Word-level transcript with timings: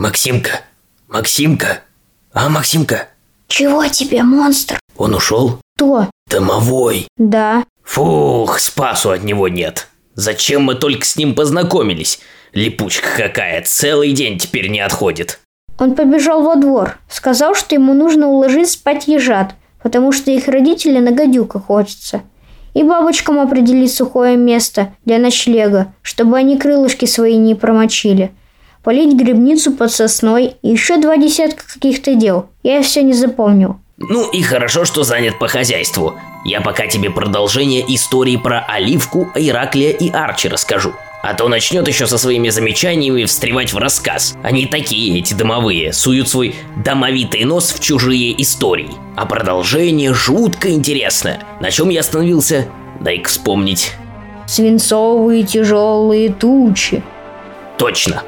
Максимка, 0.00 0.60
Максимка, 1.08 1.80
а 2.32 2.48
Максимка, 2.48 3.08
Чего 3.48 3.84
тебе, 3.88 4.22
монстр? 4.22 4.78
он 4.96 5.12
ушел? 5.12 5.58
Кто? 5.74 6.08
Домовой. 6.30 7.08
Да. 7.16 7.64
Фух, 7.82 8.60
спасу 8.60 9.10
от 9.10 9.24
него 9.24 9.48
нет. 9.48 9.88
Зачем 10.14 10.62
мы 10.62 10.76
только 10.76 11.04
с 11.04 11.16
ним 11.16 11.34
познакомились? 11.34 12.20
Липучка 12.52 13.08
какая, 13.16 13.60
целый 13.62 14.12
день 14.12 14.38
теперь 14.38 14.68
не 14.68 14.78
отходит. 14.78 15.40
Он 15.80 15.96
побежал 15.96 16.44
во 16.44 16.54
двор. 16.54 16.96
Сказал, 17.10 17.56
что 17.56 17.74
ему 17.74 17.92
нужно 17.92 18.28
уложить 18.28 18.70
спать 18.70 19.08
ежат, 19.08 19.56
потому 19.82 20.12
что 20.12 20.30
их 20.30 20.46
родители 20.46 21.00
на 21.00 21.10
гадюках 21.10 21.62
охотятся. 21.62 22.22
И 22.72 22.84
бабочкам 22.84 23.40
определить 23.40 23.92
сухое 23.92 24.36
место 24.36 24.94
для 25.04 25.18
ночлега, 25.18 25.92
чтобы 26.02 26.36
они 26.36 26.56
крылышки 26.56 27.04
свои 27.06 27.34
не 27.36 27.56
промочили. 27.56 28.30
Полить 28.82 29.14
грибницу 29.14 29.72
под 29.72 29.90
сосной 29.90 30.56
и 30.62 30.68
еще 30.70 30.98
два 30.98 31.16
десятка 31.16 31.64
каких-то 31.72 32.14
дел. 32.14 32.46
Я 32.62 32.82
все 32.82 33.02
не 33.02 33.12
запомнил. 33.12 33.76
Ну 33.98 34.30
и 34.30 34.42
хорошо, 34.42 34.84
что 34.84 35.02
занят 35.02 35.38
по 35.38 35.48
хозяйству. 35.48 36.14
Я 36.44 36.60
пока 36.60 36.86
тебе 36.86 37.10
продолжение 37.10 37.84
истории 37.94 38.36
про 38.36 38.60
Оливку, 38.60 39.28
Ираклия 39.34 39.90
и 39.90 40.08
Арчи 40.10 40.48
расскажу. 40.48 40.92
А 41.20 41.34
то 41.34 41.48
начнет 41.48 41.88
еще 41.88 42.06
со 42.06 42.16
своими 42.16 42.48
замечаниями 42.48 43.24
встревать 43.24 43.72
в 43.72 43.78
рассказ. 43.78 44.36
Они 44.44 44.66
такие, 44.66 45.18
эти 45.18 45.34
домовые, 45.34 45.92
суют 45.92 46.28
свой 46.28 46.54
домовитый 46.76 47.44
нос 47.44 47.72
в 47.72 47.80
чужие 47.80 48.40
истории. 48.40 48.90
А 49.16 49.26
продолжение 49.26 50.14
жутко 50.14 50.70
интересное. 50.70 51.42
На 51.60 51.72
чем 51.72 51.88
я 51.88 52.00
остановился? 52.00 52.68
Дай-ка 53.00 53.28
вспомнить. 53.28 53.92
Свинцовые 54.46 55.42
тяжелые 55.42 56.32
тучи. 56.32 57.02
Точно. 57.78 58.22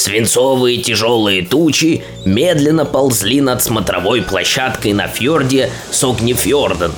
Свинцовые 0.00 0.78
тяжелые 0.78 1.42
тучи 1.42 2.02
медленно 2.24 2.86
ползли 2.86 3.42
над 3.42 3.62
смотровой 3.62 4.22
площадкой 4.22 4.94
на 4.94 5.08
фьорде 5.08 5.68
Согнефьорден. 5.90 6.92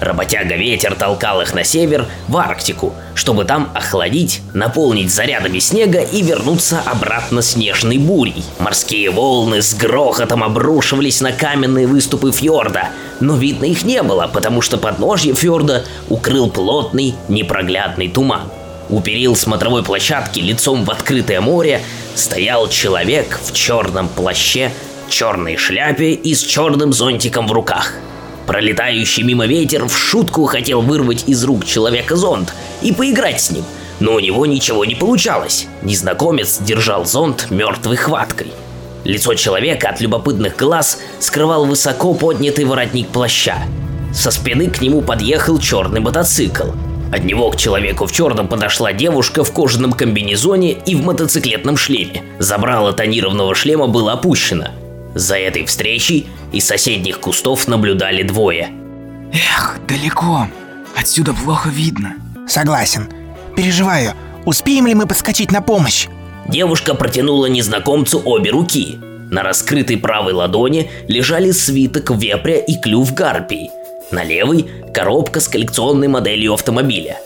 Работяга 0.00 0.56
ветер 0.56 0.94
толкал 0.94 1.42
их 1.42 1.52
на 1.52 1.64
север, 1.64 2.06
в 2.28 2.36
Арктику, 2.38 2.94
чтобы 3.14 3.44
там 3.44 3.70
охладить, 3.74 4.40
наполнить 4.54 5.12
зарядами 5.12 5.58
снега 5.58 6.00
и 6.00 6.22
вернуться 6.22 6.80
обратно 6.80 7.42
снежной 7.42 7.98
бурей. 7.98 8.42
Морские 8.58 9.10
волны 9.10 9.60
с 9.60 9.74
грохотом 9.74 10.42
обрушивались 10.42 11.20
на 11.20 11.32
каменные 11.32 11.86
выступы 11.86 12.32
фьорда, 12.32 12.88
но 13.20 13.36
видно 13.36 13.66
их 13.66 13.84
не 13.84 14.02
было, 14.02 14.30
потому 14.32 14.62
что 14.62 14.78
подножье 14.78 15.34
фьорда 15.34 15.84
укрыл 16.08 16.48
плотный, 16.48 17.16
непроглядный 17.28 18.08
туман. 18.08 18.50
У 18.88 19.02
смотровой 19.34 19.82
площадки 19.82 20.38
лицом 20.38 20.84
в 20.84 20.90
открытое 20.90 21.40
море 21.40 21.82
стоял 22.16 22.68
человек 22.68 23.38
в 23.42 23.52
черном 23.52 24.08
плаще, 24.08 24.72
черной 25.08 25.56
шляпе 25.56 26.12
и 26.12 26.34
с 26.34 26.40
черным 26.40 26.92
зонтиком 26.92 27.46
в 27.46 27.52
руках. 27.52 27.92
Пролетающий 28.46 29.22
мимо 29.22 29.46
ветер 29.46 29.86
в 29.86 29.96
шутку 29.96 30.46
хотел 30.46 30.80
вырвать 30.80 31.24
из 31.26 31.44
рук 31.44 31.64
человека 31.64 32.16
зонт 32.16 32.54
и 32.80 32.92
поиграть 32.92 33.40
с 33.40 33.50
ним, 33.50 33.64
но 34.00 34.14
у 34.14 34.20
него 34.20 34.46
ничего 34.46 34.84
не 34.84 34.94
получалось. 34.94 35.66
Незнакомец 35.82 36.58
держал 36.60 37.04
зонт 37.04 37.50
мертвой 37.50 37.96
хваткой. 37.96 38.52
Лицо 39.04 39.34
человека 39.34 39.88
от 39.88 40.00
любопытных 40.00 40.56
глаз 40.56 40.98
скрывал 41.20 41.66
высоко 41.66 42.14
поднятый 42.14 42.64
воротник 42.64 43.08
плаща. 43.08 43.58
Со 44.12 44.30
спины 44.30 44.70
к 44.70 44.80
нему 44.80 45.02
подъехал 45.02 45.58
черный 45.58 46.00
мотоцикл. 46.00 46.70
От 47.12 47.24
него 47.24 47.50
к 47.50 47.56
человеку 47.56 48.06
в 48.06 48.12
черном 48.12 48.48
подошла 48.48 48.92
девушка 48.92 49.44
в 49.44 49.52
кожаном 49.52 49.92
комбинезоне 49.92 50.72
и 50.72 50.94
в 50.94 51.04
мотоциклетном 51.04 51.76
шлеме. 51.76 52.22
Забрало 52.38 52.92
тонированного 52.92 53.54
шлема 53.54 53.86
было 53.86 54.12
опущено. 54.12 54.68
За 55.14 55.36
этой 55.36 55.64
встречей 55.64 56.26
из 56.52 56.66
соседних 56.66 57.20
кустов 57.20 57.68
наблюдали 57.68 58.22
двое. 58.22 58.70
Эх, 59.32 59.78
далеко. 59.88 60.48
Отсюда 60.96 61.32
плохо 61.32 61.68
видно. 61.68 62.16
Согласен. 62.48 63.08
Переживаю, 63.56 64.12
успеем 64.44 64.86
ли 64.86 64.94
мы 64.94 65.06
подскочить 65.06 65.52
на 65.52 65.62
помощь? 65.62 66.08
Девушка 66.48 66.94
протянула 66.94 67.46
незнакомцу 67.46 68.20
обе 68.24 68.50
руки. 68.50 68.98
На 69.30 69.42
раскрытой 69.42 69.96
правой 69.96 70.32
ладони 70.32 70.90
лежали 71.08 71.50
свиток 71.50 72.10
вепря 72.10 72.58
и 72.58 72.78
клюв 72.80 73.12
гарпии. 73.14 73.70
На 74.10 74.22
левой– 74.22 74.68
коробка 74.94 75.40
с 75.40 75.48
коллекционной 75.48 76.08
моделью 76.08 76.54
автомобиля. 76.54 77.18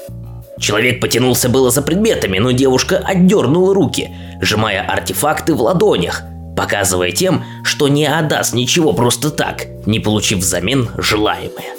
Человек 0.59 1.01
потянулся 1.01 1.49
было 1.49 1.71
за 1.71 1.83
предметами, 1.83 2.39
но 2.39 2.51
девушка 2.51 2.99
отдернула 2.99 3.75
руки, 3.75 4.11
сжимая 4.41 4.83
артефакты 4.83 5.55
в 5.55 5.63
ладонях, 5.63 6.23
показывая 6.57 7.13
тем, 7.13 7.45
что 7.65 7.89
не 7.89 8.07
отдаст 8.07 8.53
ничего 8.53 8.93
просто 8.93 9.31
так, 9.31 9.67
не 9.87 10.01
получив 10.01 10.41
взамен 10.41 10.91
желаемое. 10.99 11.75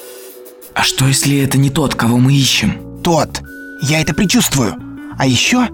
А 0.74 0.84
что 0.84 1.06
если 1.06 1.44
это 1.44 1.58
не 1.58 1.70
тот, 1.70 1.96
кого 1.96 2.18
мы 2.18 2.34
ищем? 2.34 3.02
Тот. 3.04 3.42
Я 3.84 4.02
это 4.02 4.14
предчувствую. 4.14 4.76
А 5.18 5.28
еще... 5.28 5.68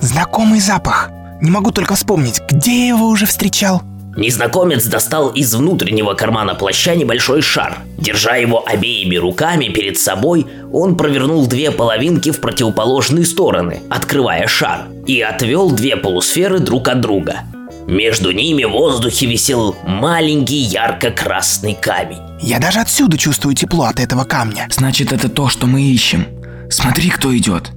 Знакомый 0.00 0.60
запах. 0.60 1.10
Не 1.40 1.50
могу 1.50 1.72
только 1.72 1.94
вспомнить, 1.94 2.40
где 2.50 2.86
я 2.86 2.88
его 2.88 3.06
уже 3.08 3.26
встречал. 3.26 3.82
Незнакомец 4.20 4.84
достал 4.84 5.30
из 5.30 5.54
внутреннего 5.54 6.12
кармана 6.12 6.54
плаща 6.54 6.94
небольшой 6.94 7.40
шар. 7.40 7.78
Держа 7.96 8.36
его 8.36 8.62
обеими 8.68 9.16
руками 9.16 9.68
перед 9.68 9.98
собой, 9.98 10.46
он 10.70 10.98
провернул 10.98 11.46
две 11.46 11.70
половинки 11.70 12.30
в 12.30 12.38
противоположные 12.38 13.24
стороны, 13.24 13.80
открывая 13.88 14.46
шар, 14.46 14.88
и 15.06 15.22
отвел 15.22 15.70
две 15.70 15.96
полусферы 15.96 16.58
друг 16.58 16.88
от 16.88 17.00
друга. 17.00 17.44
Между 17.86 18.32
ними 18.32 18.64
в 18.64 18.72
воздухе 18.72 19.24
висел 19.24 19.74
маленький 19.86 20.60
ярко-красный 20.64 21.72
камень. 21.72 22.20
Я 22.42 22.58
даже 22.58 22.80
отсюда 22.80 23.16
чувствую 23.16 23.54
тепло 23.54 23.84
от 23.84 24.00
этого 24.00 24.24
камня. 24.24 24.68
Значит, 24.70 25.14
это 25.14 25.30
то, 25.30 25.48
что 25.48 25.66
мы 25.66 25.80
ищем. 25.80 26.26
Смотри, 26.68 27.08
кто 27.08 27.34
идет. 27.34 27.72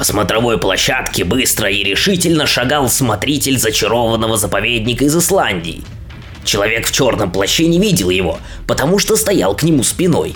По 0.00 0.04
смотровой 0.04 0.56
площадке 0.56 1.24
быстро 1.24 1.68
и 1.68 1.84
решительно 1.84 2.46
шагал 2.46 2.88
смотритель 2.88 3.58
зачарованного 3.58 4.38
заповедника 4.38 5.04
из 5.04 5.14
Исландии. 5.14 5.82
Человек 6.42 6.86
в 6.86 6.90
черном 6.90 7.30
плаще 7.30 7.66
не 7.66 7.78
видел 7.78 8.08
его, 8.08 8.38
потому 8.66 8.98
что 8.98 9.14
стоял 9.14 9.54
к 9.54 9.62
нему 9.62 9.82
спиной. 9.82 10.34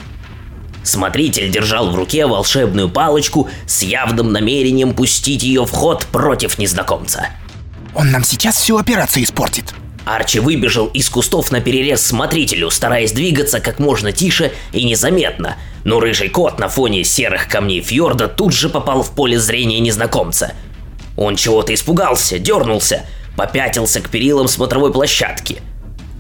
Смотритель 0.82 1.50
держал 1.50 1.88
в 1.88 1.94
руке 1.94 2.26
волшебную 2.26 2.91
палочку 2.91 3.48
с 3.66 3.82
явным 3.82 4.32
намерением 4.32 4.92
пустить 4.92 5.42
ее 5.42 5.64
в 5.64 5.70
ход 5.70 6.04
против 6.12 6.58
незнакомца. 6.58 7.28
Он 7.94 8.10
нам 8.10 8.22
сейчас 8.22 8.56
всю 8.56 8.76
операцию 8.76 9.25
испортит. 9.25 9.72
Арчи 10.04 10.38
выбежал 10.38 10.87
из 10.88 11.09
кустов 11.09 11.50
на 11.50 11.60
перерез 11.60 12.06
смотрителю, 12.06 12.70
стараясь 12.70 13.12
двигаться 13.12 13.60
как 13.60 13.78
можно 13.78 14.12
тише 14.12 14.53
и 14.72 14.84
незаметно, 14.84 15.56
но 15.84 15.98
рыжий 15.98 16.28
кот 16.28 16.59
на 16.59 16.69
фоне 16.69 17.04
серых 17.04 17.48
камней 17.48 17.81
фьорда 17.81 18.28
тут 18.28 18.53
же 18.53 18.69
попал 18.69 19.03
в 19.03 19.12
поле 19.12 19.38
зрения 19.38 19.81
незнакомца. 19.81 20.53
Он 21.16 21.37
чего-то 21.37 21.72
испугался, 21.72 22.38
дернулся, 22.38 23.06
попятился 23.37 24.00
к 24.00 24.10
перилам 24.10 24.48
смотровой 24.48 24.93
площадки. 24.93 25.62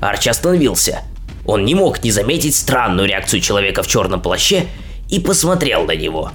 Арчи 0.00 0.30
остановился. 0.30 1.02
Он 1.44 1.64
не 1.64 1.74
мог 1.74 2.02
не 2.02 2.10
заметить 2.10 2.54
странную 2.54 3.06
реакцию 3.06 3.40
человека 3.40 3.82
в 3.82 3.86
черном 3.86 4.22
плаще 4.22 4.66
и 5.10 5.20
посмотрел 5.20 5.84
на 5.84 5.94
него. 5.94 6.32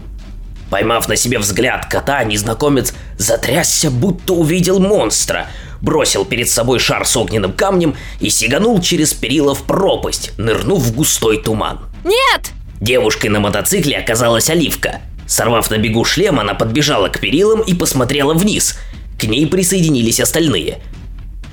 Поймав 0.70 1.08
на 1.08 1.16
себе 1.16 1.40
взгляд 1.40 1.88
кота, 1.88 2.24
незнакомец 2.24 2.94
затрясся, 3.18 3.90
будто 3.90 4.34
увидел 4.34 4.80
монстра, 4.80 5.48
бросил 5.82 6.26
перед 6.26 6.50
собой 6.50 6.80
шар 6.80 7.06
с 7.06 7.16
огненным 7.16 7.54
камнем 7.54 7.96
и 8.20 8.30
сиганул 8.30 8.82
через 8.82 9.14
перила 9.14 9.56
в 9.56 9.64
пропасть, 9.64 10.32
нырнув 10.38 10.82
в 10.82 10.96
густой 10.96 11.38
туман. 11.42 11.80
Нет! 12.04 12.52
Девушкой 12.80 13.28
на 13.28 13.40
мотоцикле 13.40 13.98
оказалась 13.98 14.50
Оливка. 14.50 15.02
Сорвав 15.28 15.70
на 15.70 15.78
бегу 15.78 16.06
шлем, 16.06 16.40
она 16.40 16.54
подбежала 16.54 17.10
к 17.10 17.20
перилам 17.20 17.62
и 17.62 17.74
посмотрела 17.74 18.34
вниз. 18.34 18.78
К 19.20 19.26
ней 19.26 19.46
присоединились 19.46 20.20
остальные. 20.20 20.80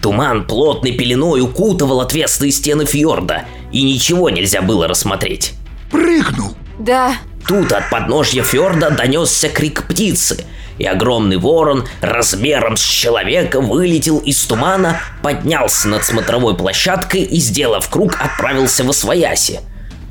Туман 0.01 0.47
плотной 0.47 0.93
пеленой 0.93 1.41
укутывал 1.41 2.01
отвесные 2.01 2.53
стены 2.53 2.87
фьорда, 2.87 3.45
и 3.73 3.83
ничего 3.83 4.31
нельзя 4.31 4.63
было 4.63 4.87
рассмотреть. 4.87 5.55
Прыгнул. 5.91 6.55
Да, 6.79 7.17
Тут 7.49 7.73
от 7.73 7.91
подножья 7.91 8.43
фьорда 8.43 8.91
донесся 8.91 9.49
крик 9.49 9.87
птицы, 9.87 10.45
и 10.79 10.85
огромный 10.85 11.37
ворон 11.37 11.87
размером 12.01 12.77
с 12.77 12.83
человека 12.83 13.61
вылетел 13.61 14.19
из 14.19 14.45
тумана, 14.45 15.01
поднялся 15.23 15.89
над 15.89 16.05
смотровой 16.05 16.57
площадкой 16.57 17.23
и, 17.23 17.39
сделав 17.39 17.89
круг, 17.89 18.17
отправился 18.21 18.83
в 18.83 18.91
Освояси. 18.91 19.61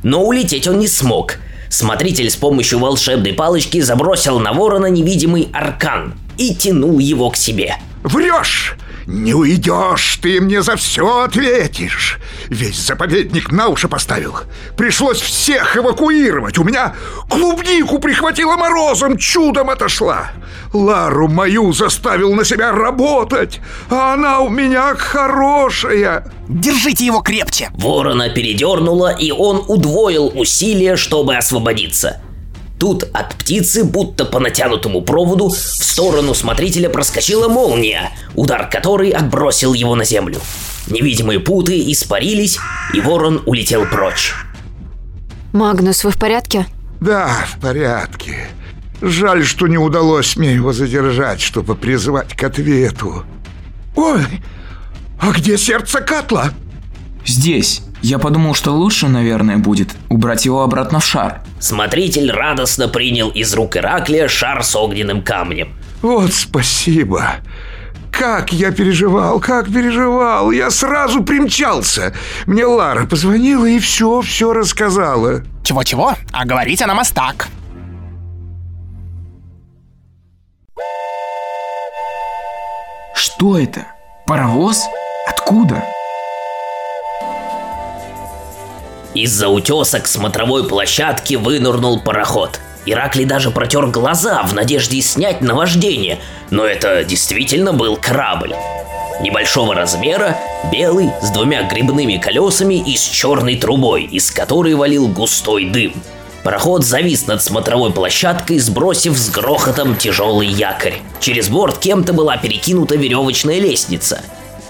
Но 0.02 0.24
улететь 0.24 0.68
он 0.68 0.80
не 0.80 0.88
смог. 0.88 1.40
Смотритель 1.70 2.30
с 2.30 2.38
помощью 2.38 2.80
волшебной 2.80 3.34
палочки 3.34 3.82
забросил 3.82 4.40
на 4.40 4.54
ворона 4.54 4.86
невидимый 4.86 5.50
аркан 5.52 6.14
и 6.38 6.56
тянул 6.56 7.00
его 7.00 7.30
к 7.32 7.36
себе. 7.36 7.76
Врешь! 8.04 8.78
Не 9.08 9.36
уйдешь, 9.36 10.20
ты 10.22 10.42
мне 10.42 10.64
за 10.64 10.76
все 10.76 11.22
ответишь. 11.22 12.20
Весь 12.50 12.80
заповедник 12.88 13.52
на 13.52 13.68
уши 13.68 13.88
поставил. 13.88 14.36
Пришлось 14.76 15.22
всех 15.22 15.78
эвакуировать. 15.78 16.58
У 16.58 16.64
меня 16.64 16.96
клубнику 17.30 18.00
прихватило 18.00 18.56
морозом, 18.56 19.18
чудом 19.18 19.70
отошла. 19.70 20.32
Лару 20.74 21.28
мою 21.28 21.72
заставил 21.72 22.34
на 22.34 22.44
себя 22.44 22.72
работать, 22.72 23.60
а 23.90 24.14
она 24.14 24.40
у 24.40 24.50
меня 24.50 24.96
хорошая. 24.96 26.32
Держите 26.50 27.06
его 27.06 27.22
крепче. 27.22 27.70
Ворона 27.74 28.30
передернула, 28.30 29.16
и 29.16 29.32
он 29.32 29.64
удвоил 29.68 30.32
усилия, 30.36 30.96
чтобы 30.96 31.36
освободиться. 31.36 32.22
Тут 32.80 33.04
от 33.14 33.36
птицы, 33.36 33.84
будто 33.84 34.26
по 34.26 34.40
натянутому 34.40 35.02
проводу, 35.02 35.50
в 35.50 35.58
сторону 35.58 36.34
смотрителя 36.34 36.90
проскочила 36.90 37.48
молния, 37.48 38.12
удар 38.36 38.70
которой 38.70 39.12
отбросил 39.12 39.74
его 39.74 39.96
на 39.96 40.04
землю. 40.04 40.40
Невидимые 40.88 41.40
путы 41.40 41.92
испарились, 41.92 42.60
и 42.94 43.00
ворон 43.00 43.42
улетел 43.46 43.86
прочь. 43.86 44.34
Магнус, 45.54 46.04
вы 46.04 46.12
в 46.12 46.20
порядке? 46.20 46.68
Да, 47.00 47.46
в 47.48 47.62
порядке. 47.62 48.50
Жаль, 49.02 49.46
что 49.46 49.68
не 49.68 49.78
удалось 49.78 50.36
мне 50.36 50.54
его 50.54 50.74
задержать, 50.74 51.40
чтобы 51.42 51.76
призвать 51.76 52.36
к 52.36 52.44
ответу. 52.44 53.24
Ой, 53.96 54.22
а 55.20 55.32
где 55.32 55.58
сердце 55.58 56.02
Катла? 56.02 56.52
Здесь. 57.26 57.84
Я 58.06 58.20
подумал, 58.20 58.54
что 58.54 58.72
лучше, 58.72 59.08
наверное, 59.08 59.58
будет 59.58 59.96
убрать 60.10 60.46
его 60.46 60.62
обратно 60.62 61.00
в 61.00 61.06
шар. 61.08 61.42
Смотритель 61.60 62.30
радостно 62.30 62.88
принял 62.88 63.30
из 63.30 63.52
рук 63.56 63.78
Ираклия 63.78 64.28
шар 64.28 64.64
с 64.64 64.76
огненным 64.76 65.24
камнем. 65.24 65.70
Вот 66.04 66.32
спасибо. 66.32 67.38
Как 68.12 68.54
я 68.54 68.72
переживал, 68.72 69.40
как 69.40 69.74
переживал. 69.74 70.52
Я 70.52 70.70
сразу 70.70 71.24
примчался. 71.24 72.14
Мне 72.46 72.68
Лара 72.68 73.08
позвонила 73.08 73.66
и 73.66 73.80
все, 73.80 74.22
все 74.22 74.54
рассказала. 74.54 75.42
Чего-чего? 75.64 76.14
А 76.32 76.46
говорить 76.46 76.84
она 76.84 76.94
мастак. 76.94 77.48
Что 83.16 83.58
это? 83.58 83.88
Паровоз? 84.28 84.84
Откуда? 85.28 85.84
Из-за 89.16 89.48
утеса 89.48 90.02
к 90.02 90.08
смотровой 90.08 90.68
площадке 90.68 91.38
вынырнул 91.38 92.02
пароход. 92.02 92.60
Ираклий 92.86 93.24
даже 93.24 93.50
протер 93.50 93.88
глаза 93.88 94.44
в 94.44 94.54
надежде 94.54 95.02
снять 95.02 95.40
наваждение, 95.40 96.20
но 96.50 96.66
это 96.66 97.06
действительно 97.06 97.72
был 97.72 97.96
корабль. 97.96 98.54
Небольшого 99.22 99.74
размера, 99.74 100.38
белый, 100.70 101.12
с 101.22 101.30
двумя 101.30 101.64
грибными 101.64 102.18
колесами 102.18 102.76
и 102.76 102.98
с 102.98 103.04
черной 103.04 103.56
трубой, 103.56 104.04
из 104.04 104.30
которой 104.32 104.74
валил 104.76 105.08
густой 105.08 105.70
дым. 105.70 105.94
Пароход 106.44 106.84
завис 106.84 107.26
над 107.26 107.42
смотровой 107.42 107.94
площадкой, 107.94 108.60
сбросив 108.60 109.18
с 109.18 109.30
грохотом 109.30 109.96
тяжелый 109.96 110.48
якорь. 110.48 110.96
Через 111.22 111.48
борт 111.48 111.78
кем-то 111.78 112.12
была 112.12 112.36
перекинута 112.36 112.98
веревочная 112.98 113.60
лестница. 113.60 114.22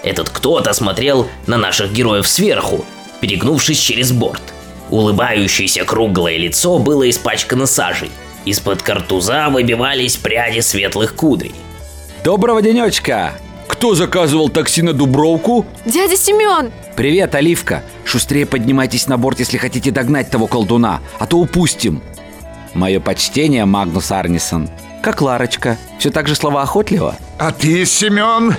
Этот 0.04 0.30
кто-то 0.30 0.72
смотрел 0.72 1.26
на 1.46 1.58
наших 1.58 1.92
героев 1.92 2.28
сверху, 2.28 2.86
перегнувшись 3.20 3.78
через 3.78 4.12
борт. 4.12 4.42
Улыбающееся 4.90 5.84
круглое 5.84 6.36
лицо 6.36 6.78
было 6.78 7.08
испачкано 7.10 7.66
сажей. 7.66 8.10
Из-под 8.44 8.82
картуза 8.82 9.48
выбивались 9.50 10.16
пряди 10.16 10.60
светлых 10.60 11.14
кудрей. 11.14 11.54
Доброго 12.22 12.62
денечка! 12.62 13.32
Кто 13.66 13.94
заказывал 13.94 14.48
такси 14.48 14.82
на 14.82 14.92
Дубровку? 14.92 15.66
Дядя 15.84 16.16
Семен! 16.16 16.70
Привет, 16.94 17.34
Оливка! 17.34 17.82
Шустрее 18.04 18.46
поднимайтесь 18.46 19.08
на 19.08 19.18
борт, 19.18 19.40
если 19.40 19.58
хотите 19.58 19.90
догнать 19.90 20.30
того 20.30 20.46
колдуна, 20.46 21.00
а 21.18 21.26
то 21.26 21.38
упустим. 21.38 22.00
Мое 22.74 23.00
почтение, 23.00 23.64
Магнус 23.64 24.12
Арнисон. 24.12 24.68
Как 25.02 25.20
Ларочка, 25.20 25.78
все 25.98 26.10
так 26.10 26.28
же 26.28 26.34
словоохотливо? 26.34 27.16
А 27.38 27.50
ты, 27.50 27.84
Семен, 27.84 28.54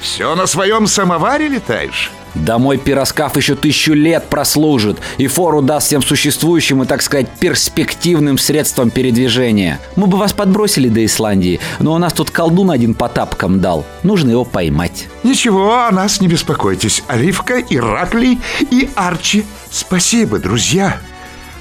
все 0.00 0.34
на 0.34 0.46
своем 0.46 0.86
самоваре 0.86 1.48
летаешь? 1.48 2.10
Да 2.34 2.58
мой 2.58 2.78
пироскаф 2.78 3.36
еще 3.36 3.54
тысячу 3.54 3.92
лет 3.92 4.28
прослужит 4.28 4.98
и 5.18 5.26
фору 5.26 5.62
даст 5.62 5.86
всем 5.86 6.02
существующим 6.02 6.82
и, 6.82 6.86
так 6.86 7.02
сказать, 7.02 7.28
перспективным 7.38 8.38
средствам 8.38 8.90
передвижения. 8.90 9.80
Мы 9.96 10.06
бы 10.06 10.18
вас 10.18 10.32
подбросили 10.32 10.88
до 10.88 11.04
Исландии, 11.04 11.60
но 11.78 11.94
у 11.94 11.98
нас 11.98 12.12
тут 12.12 12.30
колдун 12.30 12.70
один 12.70 12.94
по 12.94 13.08
тапкам 13.08 13.60
дал. 13.60 13.84
Нужно 14.02 14.30
его 14.30 14.44
поймать. 14.44 15.06
Ничего, 15.22 15.84
о 15.84 15.90
нас 15.90 16.20
не 16.20 16.28
беспокойтесь. 16.28 17.02
Оливка, 17.06 17.60
Ираклий 17.60 18.40
и 18.70 18.90
Арчи. 18.96 19.44
Спасибо, 19.70 20.38
друзья, 20.38 20.98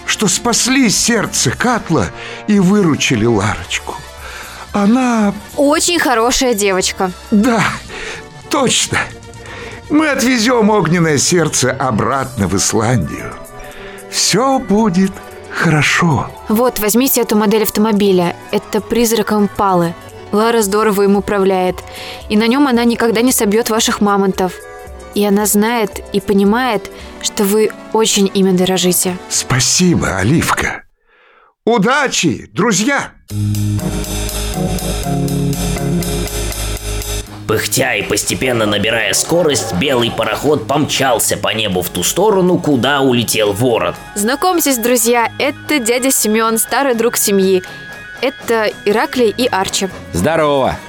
что 0.06 0.28
спасли 0.28 0.90
сердце 0.90 1.52
Катла 1.52 2.08
и 2.48 2.60
выручили 2.60 3.26
Ларочку. 3.26 3.96
Она... 4.72 5.34
Очень 5.56 6.00
хорошая 6.00 6.56
девочка. 6.56 7.12
Да, 7.30 7.64
точно. 8.50 8.98
Мы 9.90 10.10
отвезем 10.10 10.70
огненное 10.70 11.18
сердце 11.18 11.72
обратно 11.72 12.48
в 12.48 12.56
Исландию. 12.56 13.34
Все 14.10 14.60
будет 14.60 15.12
хорошо. 15.52 16.30
Вот, 16.50 16.80
возьмите 16.80 17.22
эту 17.22 17.36
модель 17.36 17.64
автомобиля. 17.64 18.36
Это 18.52 18.82
призрак 18.82 19.32
Импалы. 19.34 19.94
Лара 20.32 20.62
здорово 20.62 21.04
им 21.04 21.16
управляет. 21.16 21.84
И 22.30 22.38
на 22.38 22.48
нем 22.48 22.68
она 22.68 22.84
никогда 22.86 23.22
не 23.22 23.32
собьет 23.32 23.70
ваших 23.70 24.02
мамонтов. 24.02 24.54
И 25.14 25.24
она 25.24 25.46
знает 25.46 26.04
и 26.12 26.20
понимает, 26.20 26.90
что 27.22 27.44
вы 27.44 27.72
очень 27.94 28.32
ими 28.34 28.52
дорожите. 28.52 29.18
Спасибо, 29.30 30.18
Оливка. 30.18 30.84
Удачи, 31.66 32.50
друзья! 32.52 33.12
Пыхтя 37.54 37.94
и 37.94 38.02
постепенно 38.02 38.66
набирая 38.66 39.14
скорость, 39.14 39.76
белый 39.76 40.10
пароход 40.10 40.66
помчался 40.66 41.38
по 41.38 41.50
небу 41.50 41.84
в 41.84 41.90
ту 41.90 42.02
сторону, 42.02 42.58
куда 42.58 43.02
улетел 43.02 43.54
ворон. 43.54 43.94
Знакомьтесь, 44.16 44.80
друзья, 44.80 45.32
это 45.38 45.78
дядя 45.78 46.10
Семен, 46.10 46.58
старый 46.58 46.96
друг 46.96 47.16
семьи. 47.16 47.62
Это 48.22 48.72
Ираклий 48.86 49.30
и 49.30 49.46
Арчи. 49.46 49.88
Здорово! 50.14 50.80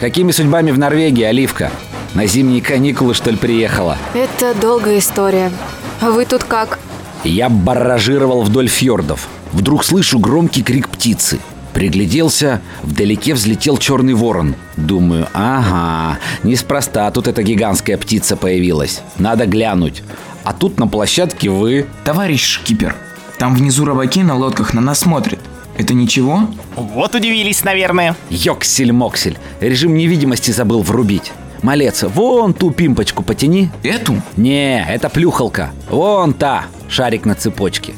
Какими 0.00 0.30
судьбами 0.30 0.70
в 0.70 0.78
Норвегии, 0.78 1.24
Оливка? 1.24 1.70
На 2.14 2.24
зимние 2.24 2.62
каникулы, 2.62 3.12
что 3.12 3.28
ли, 3.28 3.36
приехала? 3.36 3.98
Это 4.14 4.54
долгая 4.54 5.00
история. 5.00 5.52
А 6.00 6.10
вы 6.10 6.24
тут 6.24 6.44
как? 6.44 6.78
Я 7.22 7.50
барражировал 7.50 8.40
вдоль 8.44 8.68
фьордов. 8.68 9.28
Вдруг 9.52 9.84
слышу 9.84 10.18
громкий 10.18 10.62
крик 10.62 10.88
птицы. 10.88 11.38
Пригляделся, 11.74 12.62
вдалеке 12.82 13.34
взлетел 13.34 13.76
черный 13.78 14.14
ворон. 14.14 14.54
Думаю, 14.76 15.26
ага, 15.34 16.18
неспроста 16.44 17.10
тут 17.10 17.26
эта 17.26 17.42
гигантская 17.42 17.98
птица 17.98 18.36
появилась. 18.36 19.02
Надо 19.18 19.46
глянуть. 19.46 20.02
А 20.44 20.52
тут 20.52 20.78
на 20.78 20.86
площадке 20.86 21.50
вы... 21.50 21.86
Товарищ 22.04 22.44
шкипер, 22.44 22.94
там 23.38 23.56
внизу 23.56 23.84
рыбаки 23.84 24.22
на 24.22 24.36
лодках 24.36 24.72
на 24.72 24.80
нас 24.80 25.00
смотрят. 25.00 25.40
Это 25.76 25.92
ничего? 25.92 26.48
Вот 26.76 27.14
удивились, 27.16 27.64
наверное. 27.64 28.14
Йоксель-моксель. 28.30 29.36
Режим 29.60 29.94
невидимости 29.94 30.52
забыл 30.52 30.82
врубить. 30.82 31.32
Малец, 31.62 32.04
вон 32.04 32.54
ту 32.54 32.70
пимпочку 32.70 33.22
потяни. 33.22 33.70
Эту? 33.82 34.22
Не, 34.36 34.86
это 34.88 35.08
плюхалка. 35.08 35.72
Вон 35.90 36.34
та, 36.34 36.66
шарик 36.88 37.24
на 37.24 37.34
цепочке. 37.34 37.94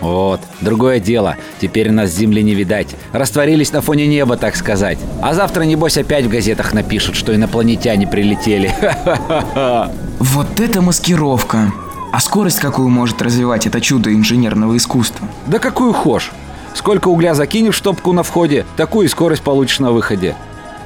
Вот, 0.00 0.40
другое 0.60 1.00
дело. 1.00 1.36
Теперь 1.60 1.90
нас 1.90 2.10
земли 2.10 2.42
не 2.42 2.54
видать. 2.54 2.88
Растворились 3.12 3.72
на 3.72 3.80
фоне 3.80 4.06
неба, 4.06 4.36
так 4.36 4.56
сказать. 4.56 4.98
А 5.22 5.34
завтра, 5.34 5.62
небось, 5.62 5.96
опять 5.96 6.26
в 6.26 6.28
газетах 6.28 6.74
напишут, 6.74 7.16
что 7.16 7.34
инопланетяне 7.34 8.06
прилетели. 8.06 8.74
Вот 10.20 10.58
это 10.58 10.80
маскировка. 10.80 11.72
А 12.12 12.20
скорость 12.20 12.60
какую 12.60 12.88
может 12.88 13.20
развивать 13.20 13.66
это 13.66 13.80
чудо 13.80 14.14
инженерного 14.14 14.76
искусства? 14.76 15.28
Да 15.46 15.58
какую 15.58 15.92
хошь. 15.92 16.32
Сколько 16.72 17.08
угля 17.08 17.34
закинешь 17.34 17.78
в 17.78 17.82
топку 17.82 18.12
на 18.12 18.22
входе, 18.22 18.64
такую 18.76 19.06
и 19.06 19.10
скорость 19.10 19.42
получишь 19.42 19.80
на 19.80 19.92
выходе. 19.92 20.34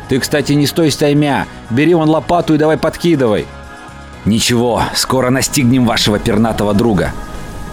Ты, 0.09 0.19
кстати, 0.19 0.53
не 0.53 0.67
стой 0.67 0.91
стаймя. 0.91 1.47
Бери 1.71 1.95
вон 1.95 2.09
лопату 2.09 2.55
и 2.55 2.59
давай 2.59 2.79
подкидывай. 2.79 3.47
Ничего, 4.25 4.83
скоро 4.95 5.31
настигнем 5.31 5.85
вашего 5.87 6.19
пернатого 6.19 6.75
друга. 6.75 7.13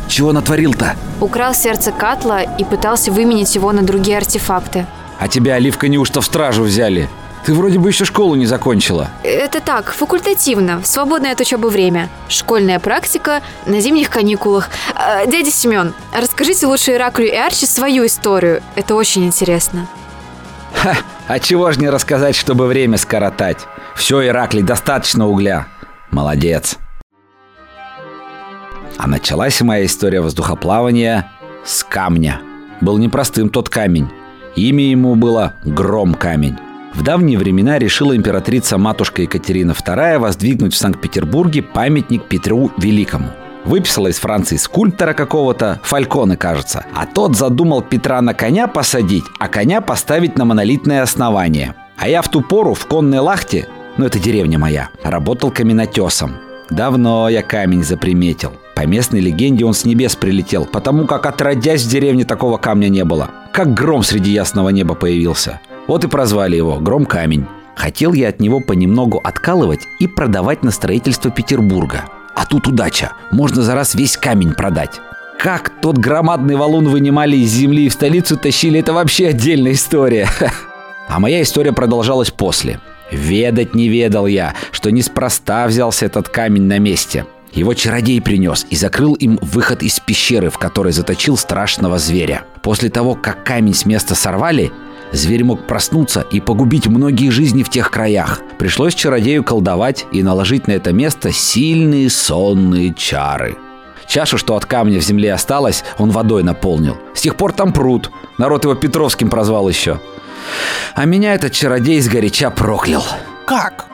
Чего 0.08 0.32
натворил-то? 0.32 0.96
Украл 1.20 1.54
сердце 1.54 1.92
Катла 1.92 2.42
и 2.42 2.64
пытался 2.64 3.12
выменить 3.12 3.56
его 3.56 3.72
на 3.72 3.82
другие 3.82 4.18
артефакты. 4.18 4.86
А 5.20 5.28
тебя, 5.28 5.56
Оливка, 5.56 5.88
неужто 5.88 6.22
в 6.22 6.26
стражу 6.26 6.64
взяли? 6.64 7.10
Ты 7.46 7.54
вроде 7.54 7.78
бы 7.78 7.90
еще 7.90 8.06
школу 8.06 8.34
не 8.34 8.48
закончила. 8.48 9.10
Это 9.24 9.62
так, 9.62 9.94
факультативно, 9.94 10.82
в 10.82 10.88
свободное 10.88 11.32
от 11.32 11.40
учебы 11.40 11.70
время. 11.70 12.10
Школьная 12.28 12.80
практика 12.80 13.42
на 13.68 13.80
зимних 13.82 14.10
каникулах. 14.10 14.70
А, 14.96 15.28
дядя 15.28 15.52
Семен, 15.52 15.94
расскажите 16.12 16.66
лучше 16.66 16.94
Ираклю 16.94 17.28
и 17.28 17.36
Арчи 17.36 17.68
свою 17.68 18.08
историю. 18.08 18.64
Это 18.76 18.96
очень 18.96 19.26
интересно. 19.26 19.88
Ха, 20.74 20.96
а 21.28 21.40
чего 21.40 21.72
ж 21.72 21.78
не 21.78 21.90
рассказать, 21.90 22.36
чтобы 22.36 22.66
время 22.66 22.98
скоротать? 22.98 23.60
Все, 23.96 24.26
Ираклий, 24.26 24.64
достаточно 24.64 25.28
угля. 25.28 25.68
Молодец. 26.10 26.78
А 28.98 29.08
началась 29.08 29.62
моя 29.62 29.86
история 29.86 30.22
воздухоплавания 30.22 31.32
с 31.64 31.84
камня. 31.84 32.42
Был 32.82 32.98
непростым 32.98 33.50
тот 33.50 33.70
камень. 33.70 34.10
Имя 34.56 34.90
ему 34.90 35.16
было 35.16 35.54
Гром 35.64 36.14
Камень. 36.14 36.56
В 36.94 37.04
давние 37.04 37.38
времена 37.38 37.78
решила 37.78 38.16
императрица-матушка 38.16 39.24
Екатерина 39.24 39.72
II 39.72 40.20
воздвигнуть 40.20 40.74
в 40.74 40.78
Санкт-Петербурге 40.78 41.62
памятник 41.62 42.24
Петру 42.26 42.72
Великому. 42.78 43.32
Выписала 43.66 44.08
из 44.08 44.18
Франции 44.18 44.56
скульптора 44.56 45.14
какого-то, 45.14 45.82
Фальконы, 45.84 46.38
кажется. 46.38 46.86
А 46.94 47.06
тот 47.06 47.36
задумал 47.36 47.82
Петра 47.82 48.22
на 48.22 48.34
коня 48.34 48.68
посадить, 48.68 49.26
а 49.40 49.48
коня 49.50 49.82
поставить 49.82 50.38
на 50.38 50.46
монолитное 50.46 51.02
основание. 51.02 51.74
А 51.98 52.08
я 52.08 52.22
в 52.22 52.30
ту 52.30 52.42
пору 52.42 52.74
в 52.76 52.86
конной 52.86 53.20
лахте, 53.20 53.68
ну 53.98 54.06
это 54.06 54.20
деревня 54.20 54.60
моя, 54.60 54.90
работал 55.04 55.52
каменотесом. 55.52 56.36
Давно 56.70 57.28
я 57.28 57.42
камень 57.42 57.84
заприметил. 57.84 58.54
По 58.76 58.86
местной 58.86 59.22
легенде 59.22 59.64
он 59.64 59.74
с 59.74 59.86
небес 59.86 60.16
прилетел, 60.16 60.66
потому 60.66 61.08
как 61.08 61.26
отродясь 61.26 61.84
в 61.84 61.90
деревне 61.90 62.26
такого 62.26 62.58
камня 62.58 62.90
не 62.90 63.06
было. 63.06 63.30
Как 63.54 63.74
гром 63.74 64.04
среди 64.04 64.32
ясного 64.32 64.70
неба 64.70 64.96
появился. 64.96 65.62
Вот 65.88 66.04
и 66.04 66.08
прозвали 66.08 66.58
его 66.58 66.80
Гром 66.80 67.06
Камень. 67.06 67.46
Хотел 67.76 68.14
я 68.14 68.30
от 68.30 68.40
него 68.40 68.60
понемногу 68.60 69.22
откалывать 69.24 69.88
и 70.00 70.08
продавать 70.08 70.64
на 70.64 70.72
строительство 70.72 71.32
Петербурга. 71.32 72.06
А 72.36 72.46
тут 72.46 72.68
удача. 72.68 73.14
Можно 73.32 73.62
за 73.62 73.76
раз 73.76 73.96
весь 73.96 74.18
камень 74.18 74.54
продать. 74.54 75.00
Как 75.40 75.72
тот 75.82 75.98
громадный 75.98 76.56
валун 76.56 76.88
вынимали 76.90 77.38
из 77.38 77.52
земли 77.52 77.86
и 77.86 77.90
в 77.90 77.94
столицу 77.94 78.38
тащили, 78.38 78.80
это 78.80 78.94
вообще 78.94 79.28
отдельная 79.28 79.74
история. 79.74 80.28
А 81.08 81.20
моя 81.20 81.44
история 81.44 81.72
продолжалась 81.72 82.32
после. 82.32 82.80
Ведать 83.12 83.76
не 83.76 83.90
ведал 83.90 84.26
я, 84.26 84.56
что 84.72 84.92
неспроста 84.92 85.68
взялся 85.68 86.08
этот 86.08 86.30
камень 86.30 86.64
на 86.64 86.80
месте. 86.80 87.28
Его 87.56 87.74
чародей 87.74 88.22
принес 88.22 88.68
и 88.70 88.76
закрыл 88.76 89.16
им 89.16 89.40
выход 89.42 89.82
из 89.82 90.00
пещеры, 90.00 90.50
в 90.50 90.58
которой 90.58 90.94
заточил 90.94 91.38
страшного 91.38 91.98
зверя. 91.98 92.44
После 92.62 92.90
того, 92.90 93.16
как 93.16 93.44
камень 93.44 93.74
с 93.74 93.86
места 93.86 94.14
сорвали, 94.14 94.72
Зверь 95.12 95.44
мог 95.44 95.66
проснуться 95.66 96.26
и 96.32 96.42
погубить 96.42 96.88
многие 96.88 97.30
жизни 97.30 97.64
в 97.64 97.70
тех 97.70 97.90
краях. 97.92 98.42
Пришлось 98.58 98.96
чародею 98.96 99.44
колдовать 99.44 100.06
и 100.12 100.24
наложить 100.24 100.68
на 100.68 100.74
это 100.74 100.92
место 100.92 101.32
сильные 101.32 102.10
сонные 102.10 102.94
чары. 102.94 103.56
Чашу, 104.08 104.38
что 104.38 104.56
от 104.56 104.66
камня 104.66 105.00
в 105.00 105.04
земле 105.04 105.32
осталось, 105.32 105.84
он 106.00 106.10
водой 106.10 106.44
наполнил. 106.44 106.98
С 107.14 107.22
тех 107.22 107.38
пор 107.38 107.54
там 107.54 107.72
пруд. 107.72 108.12
Народ 108.38 108.66
его 108.66 108.76
Петровским 108.76 109.30
прозвал 109.30 109.70
еще. 109.70 110.02
А 110.96 111.06
меня 111.06 111.34
этот 111.34 111.54
чародей 111.54 112.02
сгоряча 112.02 112.50
проклял. 112.50 113.06
Как? 113.46 113.86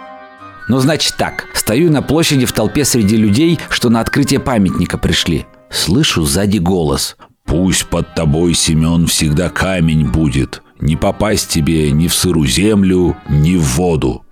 Ну, 0.67 0.79
значит 0.79 1.15
так. 1.17 1.47
Стою 1.53 1.91
на 1.91 2.01
площади 2.01 2.45
в 2.45 2.51
толпе 2.51 2.85
среди 2.85 3.17
людей, 3.17 3.59
что 3.69 3.89
на 3.89 3.99
открытие 3.99 4.39
памятника 4.39 4.97
пришли. 4.97 5.45
Слышу 5.69 6.23
сзади 6.23 6.57
голос. 6.57 7.17
«Пусть 7.45 7.87
под 7.87 8.13
тобой, 8.13 8.53
Семен, 8.53 9.07
всегда 9.07 9.49
камень 9.49 10.09
будет. 10.09 10.61
Не 10.81 10.95
попасть 10.95 11.49
тебе 11.49 11.91
ни 11.91 12.07
в 12.07 12.13
сырую 12.13 12.47
землю, 12.47 13.15
ни 13.29 13.55
в 13.55 13.75
воду. 13.75 14.23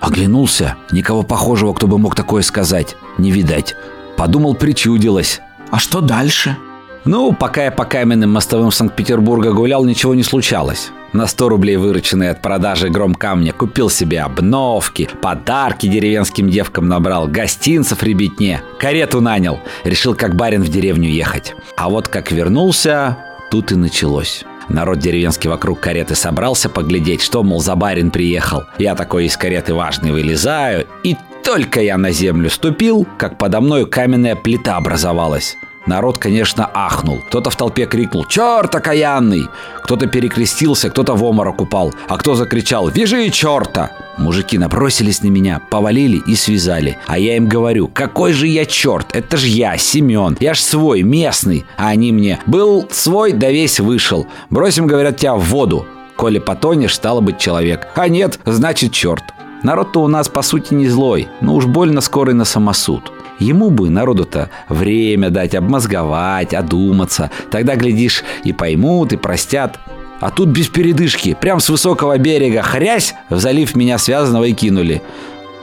Оглянулся. 0.00 0.76
Никого 0.90 1.22
похожего, 1.22 1.74
кто 1.74 1.86
бы 1.86 1.98
мог 1.98 2.14
такое 2.14 2.42
сказать. 2.42 2.96
Не 3.18 3.30
видать. 3.30 3.74
Подумал, 4.16 4.54
причудилось. 4.54 5.40
А 5.70 5.78
что 5.78 6.00
дальше? 6.00 6.56
Ну, 7.04 7.32
пока 7.32 7.64
я 7.64 7.70
по 7.70 7.84
каменным 7.84 8.32
мостовым 8.32 8.70
Санкт-Петербурга 8.70 9.52
гулял, 9.52 9.84
ничего 9.84 10.14
не 10.14 10.22
случалось. 10.22 10.90
На 11.12 11.26
100 11.26 11.48
рублей, 11.48 11.76
вырученные 11.76 12.30
от 12.30 12.42
продажи 12.42 12.90
гром 12.90 13.14
камня, 13.14 13.52
купил 13.52 13.88
себе 13.88 14.20
обновки, 14.20 15.08
подарки 15.22 15.86
деревенским 15.86 16.50
девкам 16.50 16.86
набрал, 16.88 17.26
гостинцев 17.26 18.02
ребятне, 18.02 18.62
карету 18.78 19.20
нанял. 19.20 19.60
Решил, 19.84 20.14
как 20.14 20.36
барин 20.36 20.62
в 20.62 20.68
деревню 20.68 21.08
ехать. 21.08 21.54
А 21.76 21.88
вот 21.88 22.08
как 22.08 22.30
вернулся, 22.30 23.16
тут 23.50 23.72
и 23.72 23.74
началось. 23.74 24.44
Народ 24.68 24.98
деревенский 24.98 25.48
вокруг 25.48 25.80
кареты 25.80 26.14
собрался 26.14 26.68
поглядеть, 26.68 27.22
что, 27.22 27.42
мол, 27.42 27.60
за 27.60 27.74
барин 27.74 28.10
приехал. 28.10 28.64
Я 28.78 28.94
такой 28.94 29.24
из 29.24 29.36
кареты 29.36 29.72
важный 29.72 30.12
вылезаю, 30.12 30.86
и 31.04 31.16
только 31.42 31.80
я 31.80 31.96
на 31.96 32.10
землю 32.10 32.50
ступил, 32.50 33.06
как 33.16 33.38
подо 33.38 33.62
мной 33.62 33.86
каменная 33.86 34.36
плита 34.36 34.76
образовалась. 34.76 35.56
Народ, 35.88 36.18
конечно, 36.18 36.68
ахнул. 36.74 37.22
Кто-то 37.28 37.48
в 37.48 37.56
толпе 37.56 37.86
крикнул 37.86 38.26
«Черт 38.26 38.74
окаянный!» 38.74 39.48
Кто-то 39.82 40.06
перекрестился, 40.06 40.90
кто-то 40.90 41.14
в 41.14 41.24
оморок 41.24 41.62
упал, 41.62 41.94
а 42.08 42.18
кто 42.18 42.34
закричал 42.34 42.88
«Вяжи 42.88 43.30
черта!» 43.30 43.92
Мужики 44.18 44.58
набросились 44.58 45.22
на 45.22 45.28
меня, 45.28 45.62
повалили 45.70 46.20
и 46.26 46.34
связали. 46.34 46.98
А 47.06 47.18
я 47.18 47.38
им 47.38 47.48
говорю 47.48 47.88
«Какой 47.88 48.34
же 48.34 48.46
я 48.48 48.66
черт? 48.66 49.16
Это 49.16 49.38
же 49.38 49.46
я, 49.46 49.78
Семен. 49.78 50.36
Я 50.40 50.52
ж 50.52 50.60
свой, 50.60 51.00
местный». 51.00 51.64
А 51.78 51.88
они 51.88 52.12
мне 52.12 52.38
«Был 52.44 52.86
свой, 52.90 53.32
да 53.32 53.50
весь 53.50 53.80
вышел. 53.80 54.26
Бросим, 54.50 54.86
говорят, 54.86 55.16
тебя 55.16 55.36
в 55.36 55.44
воду. 55.44 55.86
Коли 56.16 56.38
потонешь, 56.38 56.96
стало 56.96 57.22
быть 57.22 57.38
человек. 57.38 57.88
А 57.94 58.08
нет, 58.08 58.38
значит 58.44 58.92
черт». 58.92 59.24
Народ-то 59.62 60.02
у 60.02 60.06
нас, 60.06 60.28
по 60.28 60.42
сути, 60.42 60.74
не 60.74 60.86
злой, 60.86 61.28
но 61.40 61.54
уж 61.54 61.66
больно 61.66 62.00
скорый 62.00 62.34
на 62.34 62.44
самосуд. 62.44 63.10
Ему 63.38 63.70
бы, 63.70 63.88
народу-то, 63.88 64.50
время 64.68 65.30
дать, 65.30 65.54
обмозговать, 65.54 66.54
одуматься. 66.54 67.30
Тогда, 67.50 67.76
глядишь, 67.76 68.24
и 68.44 68.52
поймут, 68.52 69.12
и 69.12 69.16
простят. 69.16 69.78
А 70.20 70.30
тут 70.30 70.48
без 70.48 70.66
передышки, 70.68 71.36
прям 71.40 71.60
с 71.60 71.68
высокого 71.68 72.18
берега, 72.18 72.62
хрясь, 72.62 73.14
в 73.30 73.38
залив 73.38 73.76
меня 73.76 73.98
связанного 73.98 74.44
и 74.44 74.52
кинули. 74.52 75.02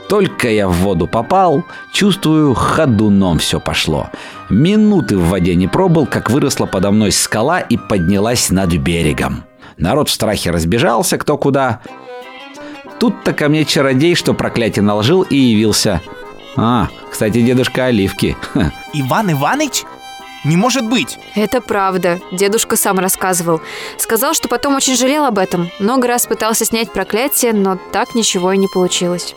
Только 0.08 0.48
я 0.48 0.68
в 0.68 0.72
воду 0.72 1.06
попал, 1.06 1.64
чувствую, 1.92 2.54
ходуном 2.54 3.38
все 3.38 3.60
пошло. 3.60 4.08
Минуты 4.48 5.18
в 5.18 5.28
воде 5.28 5.54
не 5.56 5.66
пробыл, 5.66 6.06
как 6.06 6.30
выросла 6.30 6.66
подо 6.66 6.90
мной 6.92 7.12
скала 7.12 7.60
и 7.60 7.76
поднялась 7.76 8.50
над 8.50 8.72
берегом. 8.76 9.44
Народ 9.76 10.08
в 10.08 10.12
страхе 10.12 10.52
разбежался 10.52 11.18
кто 11.18 11.36
куда. 11.36 11.80
Тут-то 12.98 13.34
ко 13.34 13.48
мне 13.48 13.66
чародей, 13.66 14.14
что 14.14 14.32
проклятие 14.32 14.82
наложил, 14.82 15.20
и 15.22 15.36
явился– 15.36 16.00
а, 16.56 16.88
кстати, 17.10 17.42
дедушка 17.42 17.86
Оливки. 17.86 18.36
Иван 18.92 19.32
Иваныч? 19.32 19.84
Не 20.44 20.56
может 20.56 20.88
быть! 20.88 21.18
Это 21.34 21.60
правда. 21.60 22.20
Дедушка 22.30 22.76
сам 22.76 22.98
рассказывал. 22.98 23.60
Сказал, 23.98 24.32
что 24.32 24.48
потом 24.48 24.76
очень 24.76 24.96
жалел 24.96 25.24
об 25.24 25.38
этом. 25.38 25.70
Много 25.80 26.06
раз 26.06 26.26
пытался 26.26 26.64
снять 26.64 26.92
проклятие, 26.92 27.52
но 27.52 27.78
так 27.92 28.14
ничего 28.14 28.52
и 28.52 28.56
не 28.56 28.68
получилось. 28.68 29.34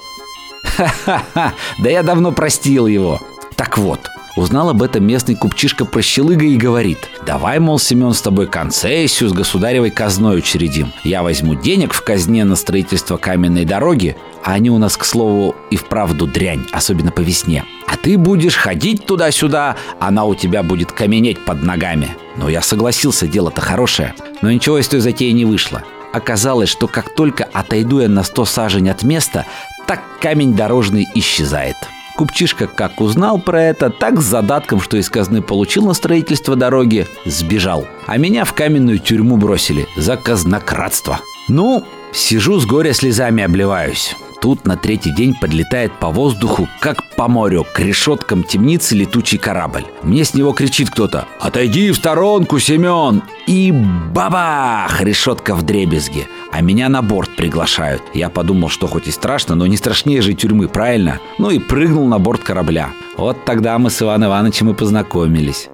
Ха-ха-ха! 0.64 1.54
Да 1.80 1.90
я 1.90 2.04
давно 2.04 2.32
простил 2.32 2.86
его. 2.86 3.20
Так 3.56 3.78
вот, 3.78 4.08
Узнал 4.36 4.70
об 4.70 4.84
этом 4.84 5.06
местный 5.06 5.36
купчишка-прощелыга 5.36 6.46
и 6.46 6.58
говорит 6.58 7.10
«Давай, 7.26 7.60
мол, 7.60 7.80
Семен, 7.80 8.14
с 8.14 8.22
тобой 8.22 8.48
концессию 8.48 9.30
с 9.30 9.34
государевой 9.34 9.90
казной 9.90 10.38
учредим. 10.38 10.94
Я 11.04 11.24
возьму 11.24 11.56
денег 11.56 11.94
в 11.94 12.04
казне 12.04 12.46
на 12.46 12.56
строительство 12.56 13.18
каменной 13.18 13.66
дороги, 13.66 14.16
а 14.44 14.54
они 14.54 14.70
у 14.70 14.78
нас, 14.78 14.98
к 14.98 15.06
слову, 15.06 15.56
и 15.72 15.76
вправду 15.76 16.28
дрянь, 16.28 16.66
особенно 16.72 17.12
по 17.12 17.22
весне. 17.22 17.66
А 17.88 17.98
ты 17.98 18.18
будешь 18.18 18.56
ходить 18.56 19.06
туда-сюда, 19.06 19.76
она 20.00 20.26
у 20.26 20.36
тебя 20.36 20.64
будет 20.64 20.92
каменеть 20.92 21.44
под 21.44 21.64
ногами». 21.64 22.16
Но 22.38 22.48
я 22.48 22.62
согласился, 22.62 23.28
дело-то 23.28 23.60
хорошее. 23.60 24.14
Но 24.42 24.52
ничего 24.52 24.78
из 24.78 24.88
той 24.88 25.02
затеи 25.02 25.32
не 25.32 25.44
вышло. 25.44 25.84
Оказалось, 26.14 26.70
что 26.70 26.88
как 26.88 27.14
только 27.14 27.44
отойду 27.44 28.00
я 28.00 28.08
на 28.08 28.24
сто 28.24 28.46
сажень 28.46 28.90
от 28.90 29.04
места, 29.04 29.46
так 29.88 30.02
камень 30.22 30.56
дорожный 30.56 31.08
исчезает. 31.16 31.76
Купчишка 32.20 32.68
как 32.68 33.00
узнал 33.00 33.40
про 33.40 33.64
это, 33.64 33.90
так 33.90 34.20
с 34.20 34.26
задатком, 34.26 34.82
что 34.82 34.98
из 34.98 35.10
казны 35.10 35.42
получил 35.42 35.86
на 35.86 35.94
строительство 35.94 36.58
дороги, 36.58 37.08
сбежал. 37.24 37.88
А 38.08 38.18
меня 38.18 38.44
в 38.44 38.52
каменную 38.52 39.00
тюрьму 39.00 39.38
бросили 39.38 39.88
за 39.96 40.18
казнократство. 40.18 41.22
Ну, 41.48 41.86
сижу 42.12 42.60
с 42.60 42.66
горя 42.66 42.92
слезами 42.92 43.42
обливаюсь. 43.42 44.18
Тут 44.42 44.66
на 44.66 44.78
третий 44.78 45.12
день 45.12 45.36
подлетает 45.36 45.92
по 46.00 46.10
воздуху, 46.10 46.70
как 46.80 46.98
по 47.18 47.28
морю, 47.28 47.66
к 47.74 47.80
решеткам 47.80 48.44
темницы 48.44 48.96
летучий 48.96 49.38
корабль. 49.38 49.84
Мне 50.02 50.24
с 50.24 50.34
него 50.34 50.54
кричит 50.54 50.90
кто-то 50.90 51.28
«Отойди 51.42 51.92
в 51.92 51.96
сторонку, 51.98 52.58
Семен!» 52.58 53.22
И 53.48 53.74
бабах! 54.14 55.02
Решетка 55.02 55.56
в 55.56 55.64
дребезге. 55.64 56.28
А 56.54 56.62
меня 56.62 56.88
на 56.88 57.02
борт 57.02 57.36
приглашают. 57.36 58.02
Я 58.14 58.30
подумал, 58.30 58.70
что 58.70 58.88
хоть 58.88 59.08
и 59.08 59.12
страшно, 59.12 59.56
но 59.56 59.68
не 59.68 59.76
страшнее 59.76 60.22
же 60.22 60.34
тюрьмы, 60.34 60.70
правильно? 60.70 61.20
Ну 61.38 61.50
и 61.50 61.60
прыгнул 61.60 62.08
на 62.08 62.18
борт 62.18 62.42
корабля. 62.42 62.92
Вот 63.18 63.44
тогда 63.44 63.78
мы 63.78 63.90
с 63.90 64.02
Иваном 64.02 64.30
Ивановичем 64.30 64.70
и 64.70 64.74
познакомились. 64.74 65.68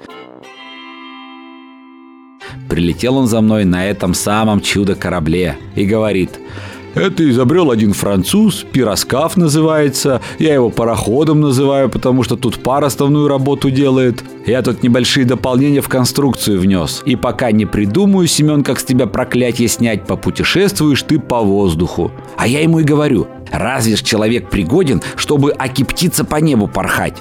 Прилетел 2.68 3.18
он 3.18 3.28
за 3.28 3.42
мной 3.42 3.64
на 3.64 3.86
этом 3.86 4.16
самом 4.16 4.60
чудо-корабле 4.60 5.60
и 5.76 5.86
говорит– 5.86 6.40
это 6.96 7.30
изобрел 7.30 7.72
один 7.72 7.94
француз, 7.94 8.66
пироскаф 8.72 9.38
называется. 9.38 10.22
Я 10.40 10.54
его 10.54 10.70
пароходом 10.70 11.42
называю, 11.42 11.90
потому 11.90 12.24
что 12.24 12.36
тут 12.36 12.58
пар 12.64 12.84
основную 12.84 13.28
работу 13.28 13.70
делает. 13.70 14.24
Я 14.46 14.62
тут 14.62 14.84
небольшие 14.84 15.26
дополнения 15.26 15.82
в 15.82 15.90
конструкцию 15.90 16.60
внес. 16.60 17.02
И 17.06 17.16
пока 17.16 17.52
не 17.52 17.66
придумаю, 17.66 18.28
Семен, 18.28 18.64
как 18.64 18.80
с 18.80 18.84
тебя 18.84 19.08
проклятие 19.08 19.68
снять, 19.68 20.06
попутешествуешь 20.06 21.04
ты 21.04 21.20
по 21.20 21.42
воздуху. 21.42 22.12
А 22.38 22.48
я 22.48 22.62
ему 22.62 22.80
и 22.80 22.84
говорю, 22.84 23.28
Разве 23.52 23.96
ж 23.96 24.02
человек 24.02 24.50
пригоден, 24.50 25.02
чтобы 25.16 25.52
окиптиться 25.52 26.26
по 26.26 26.38
небу 26.38 26.68
порхать? 26.68 27.16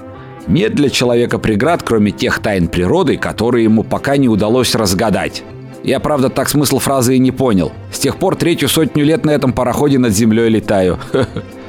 Нет 0.47 0.75
для 0.75 0.90
человека 0.90 1.38
преград, 1.38 1.83
кроме 1.83 2.11
тех 2.11 2.40
тайн 2.40 2.69
природы, 2.69 3.16
которые 3.16 3.64
ему 3.64 3.83
пока 3.83 4.16
не 4.16 4.28
удалось 4.28 4.75
разгадать. 4.75 5.43
Я, 5.85 6.00
правда, 6.00 6.31
так 6.31 6.49
смысл 6.49 6.79
фразы 6.79 7.17
и 7.17 7.19
не 7.19 7.31
понял. 7.31 7.71
С 7.93 7.99
тех 7.99 8.17
пор 8.17 8.37
третью 8.37 8.71
сотню 8.71 9.05
лет 9.05 9.26
на 9.26 9.31
этом 9.31 9.53
пароходе 9.53 9.99
над 9.99 10.14
землей 10.14 10.49
летаю. 10.49 10.99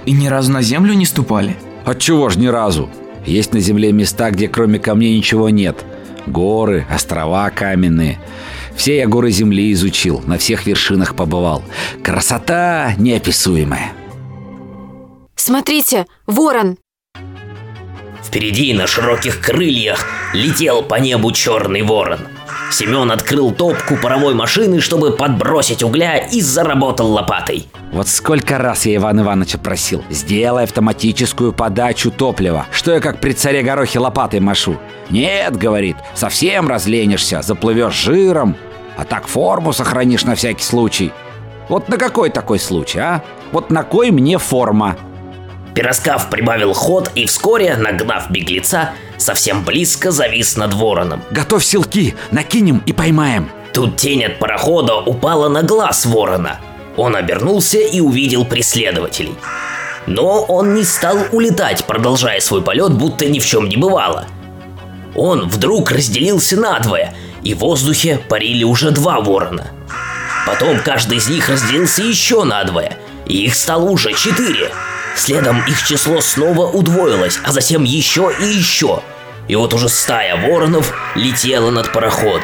И 0.06 0.14
ни 0.14 0.28
разу 0.28 0.52
на 0.54 0.62
землю 0.62 0.94
не 0.94 1.06
ступали? 1.06 1.58
Отчего 1.84 2.30
ж 2.30 2.38
ни 2.38 2.48
разу? 2.48 2.90
Есть 3.26 3.54
на 3.54 3.60
земле 3.60 3.92
места, 3.92 4.32
где 4.32 4.48
кроме 4.48 4.80
камней 4.80 5.18
ничего 5.18 5.50
нет. 5.50 5.84
Горы, 6.28 6.88
острова 6.90 7.50
каменные. 7.50 8.18
Все 8.76 8.98
я 8.98 9.08
горы 9.08 9.32
земли 9.32 9.74
изучил, 9.74 10.24
на 10.26 10.38
всех 10.38 10.66
вершинах 10.66 11.16
побывал. 11.16 11.62
Красота 12.02 12.94
неописуемая. 12.98 13.92
Смотрите, 15.36 16.08
ворон! 16.26 16.78
Впереди 18.24 18.74
на 18.74 18.88
широких 18.88 19.42
крыльях 19.42 20.06
летел 20.34 20.84
по 20.84 20.96
небу 20.96 21.32
черный 21.32 21.84
ворон. 21.84 22.20
Семен 22.72 23.12
открыл 23.12 23.52
топку 23.52 23.96
паровой 23.96 24.34
машины, 24.34 24.82
чтобы 24.82 25.12
подбросить 25.12 25.84
угля 25.84 26.18
и 26.18 26.42
заработал 26.42 27.12
лопатой. 27.12 27.68
Вот 27.92 28.08
сколько 28.08 28.58
раз 28.58 28.86
я 28.86 28.96
Иван 28.96 29.22
Ивановича 29.22 29.58
просил, 29.58 30.04
сделай 30.10 30.64
автоматическую 30.64 31.54
подачу 31.54 32.12
топлива, 32.12 32.66
что 32.72 32.94
я 32.94 33.00
как 33.00 33.22
при 33.22 33.34
царе 33.34 33.64
Горохе 33.64 34.00
лопатой 34.00 34.40
машу. 34.40 34.78
Нет, 35.10 35.56
говорит, 35.56 35.96
совсем 36.16 36.68
разленишься, 36.68 37.42
заплывешь 37.42 37.94
жиром, 37.94 38.56
а 38.98 39.06
так 39.06 39.28
форму 39.28 39.72
сохранишь 39.72 40.26
на 40.26 40.36
всякий 40.36 40.64
случай. 40.64 41.14
Вот 41.70 41.88
на 41.88 41.98
какой 41.98 42.30
такой 42.30 42.60
случай, 42.60 43.00
а? 43.00 43.24
Вот 43.52 43.70
на 43.70 43.84
кой 43.84 44.12
мне 44.12 44.38
форма? 44.38 44.98
Пироскав 45.74 46.30
прибавил 46.30 46.74
ход 46.74 47.12
и 47.16 47.26
вскоре, 47.26 47.76
нагнав 47.76 48.32
беглеца, 48.32 48.92
совсем 49.18 49.64
близко 49.64 50.12
завис 50.12 50.58
над 50.58 50.74
вороном. 50.74 51.24
Готовь 51.32 51.64
силки, 51.64 52.16
накинем 52.32 52.82
и 52.86 52.94
поймаем. 52.94 53.50
Тут 53.74 53.98
тень 53.98 54.24
от 54.24 54.40
парохода 54.40 54.96
упала 54.96 55.50
на 55.50 55.64
глаз 55.64 56.06
ворона. 56.06 56.60
Он 56.98 57.16
обернулся 57.16 57.78
и 57.78 58.00
увидел 58.00 58.46
преследователей. 58.46 59.36
Но 60.08 60.44
он 60.44 60.76
не 60.76 60.84
стал 60.84 61.18
улетать, 61.32 61.86
продолжая 61.86 62.40
свой 62.40 62.62
полет, 62.62 62.94
будто 62.94 63.26
ни 63.26 63.40
в 63.40 63.46
чем 63.46 63.68
не 63.68 63.76
бывало. 63.76 64.28
Он 65.16 65.48
вдруг 65.50 65.92
разделился 65.92 66.60
надвое, 66.60 67.14
и 67.44 67.54
в 67.54 67.60
воздухе 67.60 68.20
парили 68.30 68.64
уже 68.64 68.92
два 68.92 69.20
ворона. 69.22 69.68
Потом 70.46 70.80
каждый 70.80 71.18
из 71.18 71.28
них 71.28 71.50
разделился 71.50 72.04
еще 72.04 72.44
надвое, 72.44 72.98
и 73.26 73.46
их 73.46 73.56
стало 73.56 73.90
уже 73.90 74.14
четыре. 74.14 74.72
Следом 75.16 75.66
их 75.66 75.82
число 75.84 76.22
снова 76.22 76.68
удвоилось, 76.68 77.40
а 77.44 77.52
затем 77.52 77.84
еще 77.84 78.32
и 78.40 78.46
еще. 78.46 79.02
И 79.48 79.56
вот 79.56 79.74
уже 79.74 79.90
стая 79.90 80.36
воронов 80.36 80.94
летела 81.16 81.72
над 81.72 81.92
пароходом. 81.92 82.44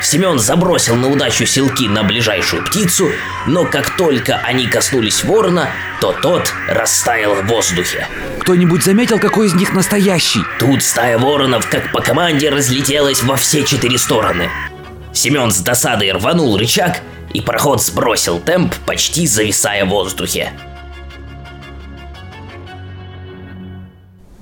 Семен 0.00 0.38
забросил 0.38 0.94
на 0.94 1.10
удачу 1.10 1.44
селки 1.44 1.88
на 1.88 2.04
ближайшую 2.04 2.64
птицу, 2.64 3.10
но 3.46 3.64
как 3.64 3.96
только 3.96 4.36
они 4.36 4.66
коснулись 4.66 5.24
ворона, 5.24 5.70
то 6.00 6.12
тот 6.12 6.52
растаял 6.68 7.34
в 7.34 7.46
воздухе. 7.46 8.06
Кто-нибудь 8.40 8.84
заметил, 8.84 9.18
какой 9.18 9.48
из 9.48 9.54
них 9.54 9.72
настоящий? 9.72 10.42
Тут 10.60 10.84
стая 10.84 11.18
воронов, 11.18 11.68
как 11.68 11.90
по 11.90 12.00
команде, 12.00 12.50
разлетелась 12.50 13.22
во 13.22 13.36
все 13.36 13.64
четыре 13.64 13.98
стороны. 13.98 14.50
Семен 15.12 15.50
с 15.50 15.58
досадой 15.58 16.12
рванул 16.12 16.56
рычаг, 16.56 17.00
и 17.34 17.40
пароход 17.40 17.82
сбросил 17.82 18.38
темп, 18.38 18.74
почти 18.86 19.26
зависая 19.26 19.84
в 19.84 19.88
воздухе. 19.88 20.52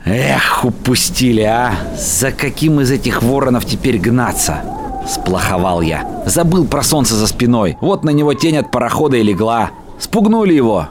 Эх, 0.06 0.64
упустили, 0.64 1.40
а! 1.42 1.74
За 1.98 2.30
каким 2.30 2.80
из 2.80 2.92
этих 2.92 3.24
воронов 3.24 3.66
теперь 3.66 3.98
гнаться? 3.98 4.62
Сплоховал 5.08 5.80
я. 5.80 6.22
Забыл 6.26 6.64
про 6.64 6.84
солнце 6.84 7.16
за 7.16 7.26
спиной. 7.26 7.76
Вот 7.80 8.04
на 8.04 8.10
него 8.10 8.32
тень 8.32 8.56
от 8.56 8.70
парохода 8.70 9.16
и 9.16 9.24
легла. 9.24 9.70
Спугнули 9.98 10.54
его. 10.54 10.88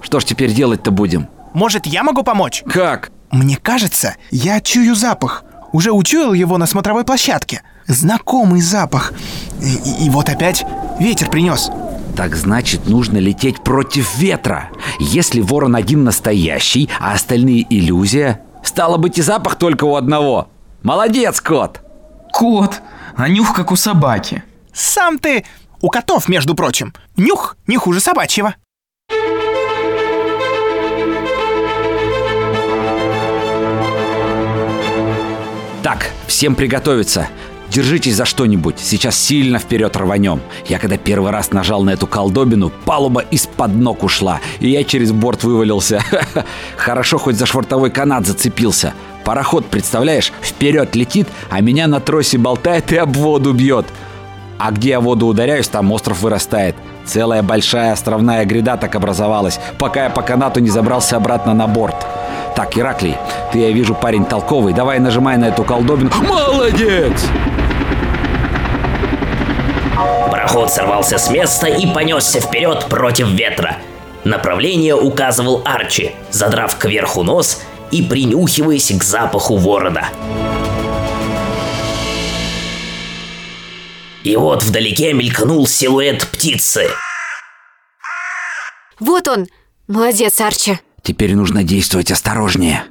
Что 0.00 0.20
ж 0.20 0.24
теперь 0.24 0.54
делать-то 0.54 0.90
будем? 0.90 1.28
Может, 1.52 1.84
я 1.84 2.02
могу 2.02 2.22
помочь? 2.22 2.64
Как? 2.66 3.10
Мне 3.30 3.58
кажется, 3.58 4.16
я 4.30 4.62
чую 4.62 4.94
запах. 4.94 5.44
Уже 5.72 5.92
учуял 5.92 6.32
его 6.32 6.56
на 6.56 6.66
смотровой 6.66 7.04
площадке. 7.04 7.60
Знакомый 7.86 8.62
запах. 8.62 9.12
И, 9.60 9.74
и, 9.74 10.06
и 10.06 10.10
вот 10.10 10.30
опять 10.30 10.64
ветер 10.98 11.28
принес. 11.28 11.70
Так 12.16 12.34
значит, 12.34 12.88
нужно 12.88 13.18
лететь 13.18 13.62
против 13.62 14.16
ветра. 14.16 14.70
Если 14.98 15.42
ворон 15.42 15.76
один 15.76 16.04
настоящий, 16.04 16.88
а 16.98 17.12
остальные 17.12 17.66
иллюзия, 17.68 18.40
стало 18.66 18.96
быть 18.96 19.18
и 19.18 19.22
запах 19.22 19.56
только 19.56 19.84
у 19.84 19.96
одного. 19.96 20.48
Молодец, 20.82 21.40
кот! 21.40 21.80
Кот, 22.32 22.80
а 23.16 23.28
нюх 23.28 23.54
как 23.54 23.72
у 23.72 23.76
собаки. 23.76 24.44
Сам 24.72 25.18
ты 25.18 25.44
у 25.80 25.88
котов, 25.88 26.28
между 26.28 26.54
прочим. 26.54 26.92
Нюх 27.16 27.56
не 27.66 27.76
хуже 27.76 28.00
собачьего. 28.00 28.54
Так, 35.82 36.10
всем 36.26 36.54
приготовиться. 36.54 37.28
Держитесь 37.70 38.16
за 38.16 38.24
что-нибудь, 38.24 38.76
сейчас 38.78 39.16
сильно 39.16 39.58
вперед 39.58 39.96
рванем. 39.96 40.40
Я 40.66 40.78
когда 40.78 40.96
первый 40.96 41.32
раз 41.32 41.52
нажал 41.52 41.82
на 41.82 41.90
эту 41.90 42.06
колдобину, 42.06 42.70
палуба 42.84 43.22
из-под 43.30 43.74
ног 43.74 44.02
ушла, 44.04 44.40
и 44.60 44.70
я 44.70 44.84
через 44.84 45.12
борт 45.12 45.44
вывалился. 45.44 46.00
Хорошо, 46.76 47.18
хоть 47.18 47.36
за 47.36 47.46
швартовой 47.46 47.90
канат 47.90 48.26
зацепился. 48.26 48.94
Пароход, 49.24 49.66
представляешь, 49.66 50.32
вперед 50.40 50.94
летит, 50.94 51.26
а 51.50 51.60
меня 51.60 51.88
на 51.88 52.00
тросе 52.00 52.38
болтает 52.38 52.92
и 52.92 52.96
об 52.96 53.16
воду 53.16 53.52
бьет. 53.52 53.86
А 54.58 54.70
где 54.70 54.90
я 54.90 55.00
воду 55.00 55.26
ударяюсь, 55.26 55.68
там 55.68 55.90
остров 55.92 56.22
вырастает. 56.22 56.76
Целая 57.04 57.42
большая 57.42 57.92
островная 57.92 58.44
гряда 58.44 58.76
так 58.76 58.94
образовалась, 58.94 59.60
пока 59.78 60.04
я 60.04 60.10
по 60.10 60.22
канату 60.22 60.60
не 60.60 60.70
забрался 60.70 61.16
обратно 61.16 61.54
на 61.54 61.66
борт. 61.66 62.06
Так, 62.54 62.78
Ираклий, 62.78 63.16
ты, 63.52 63.58
я 63.58 63.70
вижу, 63.70 63.94
парень 63.94 64.24
толковый. 64.24 64.72
Давай 64.72 64.98
нажимай 64.98 65.36
на 65.36 65.46
эту 65.46 65.62
колдобину. 65.62 66.10
Молодец! 66.26 67.26
Пароход 70.46 70.72
сорвался 70.72 71.18
с 71.18 71.28
места 71.28 71.66
и 71.66 71.92
понесся 71.92 72.38
вперед 72.38 72.86
против 72.88 73.26
ветра. 73.30 73.78
Направление 74.22 74.94
указывал 74.94 75.60
Арчи, 75.64 76.12
задрав 76.30 76.78
кверху 76.78 77.24
нос 77.24 77.62
и 77.90 78.00
принюхиваясь 78.00 78.92
к 78.96 79.02
запаху 79.02 79.56
ворона. 79.56 80.06
И 84.22 84.36
вот 84.36 84.62
вдалеке 84.62 85.14
мелькнул 85.14 85.66
силуэт 85.66 86.28
птицы. 86.28 86.90
Вот 89.00 89.26
он! 89.26 89.48
Молодец, 89.88 90.40
Арчи! 90.40 90.78
Теперь 91.02 91.34
нужно 91.34 91.64
действовать 91.64 92.12
осторожнее. 92.12 92.84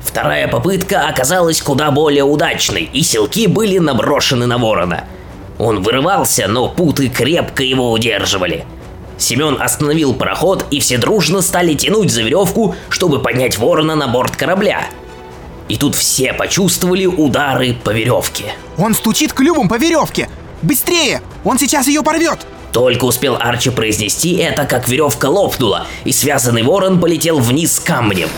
Вторая 0.00 0.46
попытка 0.46 1.08
оказалась 1.08 1.60
куда 1.60 1.90
более 1.90 2.22
удачной, 2.22 2.84
и 2.84 3.02
селки 3.02 3.48
были 3.48 3.78
наброшены 3.78 4.46
на 4.46 4.58
ворона. 4.58 5.08
Он 5.58 5.82
вырывался, 5.82 6.48
но 6.48 6.68
путы 6.68 7.08
крепко 7.08 7.62
его 7.62 7.92
удерживали. 7.92 8.64
Семен 9.18 9.60
остановил 9.60 10.12
пароход, 10.14 10.66
и 10.70 10.80
все 10.80 10.98
дружно 10.98 11.40
стали 11.40 11.74
тянуть 11.74 12.10
за 12.10 12.22
веревку, 12.22 12.74
чтобы 12.88 13.20
поднять 13.20 13.58
ворона 13.58 13.94
на 13.94 14.08
борт 14.08 14.36
корабля. 14.36 14.86
И 15.68 15.76
тут 15.76 15.94
все 15.94 16.32
почувствовали 16.32 17.06
удары 17.06 17.74
по 17.74 17.90
веревке. 17.90 18.54
Он 18.76 18.94
стучит 18.94 19.32
клювом 19.32 19.68
по 19.68 19.78
веревке. 19.78 20.28
Быстрее! 20.62 21.22
Он 21.44 21.58
сейчас 21.58 21.86
ее 21.86 22.02
порвет! 22.02 22.46
Только 22.72 23.04
успел 23.04 23.36
Арчи 23.36 23.70
произнести 23.70 24.34
это, 24.34 24.64
как 24.64 24.88
веревка 24.88 25.26
лопнула, 25.26 25.86
и 26.04 26.10
связанный 26.10 26.64
ворон 26.64 27.00
полетел 27.00 27.38
вниз 27.38 27.78
камнем. 27.78 28.28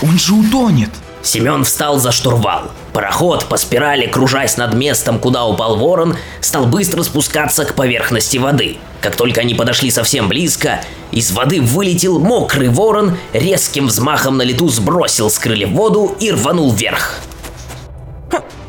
Он 0.00 0.18
же 0.18 0.32
утонет. 0.32 0.90
Семен 1.24 1.64
встал 1.64 1.98
за 1.98 2.12
штурвал. 2.12 2.70
Пароход, 2.92 3.46
по 3.46 3.56
спирали, 3.56 4.06
кружась 4.06 4.58
над 4.58 4.74
местом, 4.74 5.18
куда 5.18 5.46
упал 5.46 5.76
ворон, 5.76 6.16
стал 6.40 6.66
быстро 6.66 7.02
спускаться 7.02 7.64
к 7.64 7.74
поверхности 7.74 8.36
воды. 8.36 8.76
Как 9.00 9.16
только 9.16 9.40
они 9.40 9.54
подошли 9.54 9.90
совсем 9.90 10.28
близко, 10.28 10.82
из 11.10 11.32
воды 11.32 11.62
вылетел 11.62 12.18
мокрый 12.18 12.68
ворон, 12.68 13.16
резким 13.32 13.86
взмахом 13.86 14.36
на 14.36 14.42
лету 14.42 14.68
сбросил 14.68 15.30
с 15.30 15.38
крылья 15.38 15.66
в 15.66 15.72
воду 15.72 16.14
и 16.20 16.30
рванул 16.30 16.70
вверх. 16.70 17.14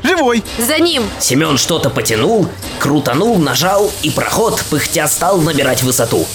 Живой! 0.02 0.44
За 0.58 0.80
ним! 0.80 1.04
Семен 1.20 1.58
что-то 1.58 1.90
потянул, 1.90 2.48
крутанул, 2.80 3.38
нажал, 3.38 3.92
и 4.02 4.10
проход, 4.10 4.64
пыхтя, 4.70 5.08
стал 5.08 5.40
набирать 5.42 5.84
высоту. 5.84 6.26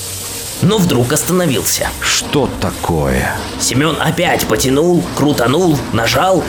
Но 0.62 0.78
вдруг 0.78 1.12
остановился. 1.12 1.88
Что 2.00 2.48
такое? 2.60 3.36
Семен 3.58 3.96
опять 3.98 4.46
потянул, 4.46 5.02
крутанул, 5.16 5.78
нажал, 5.92 6.44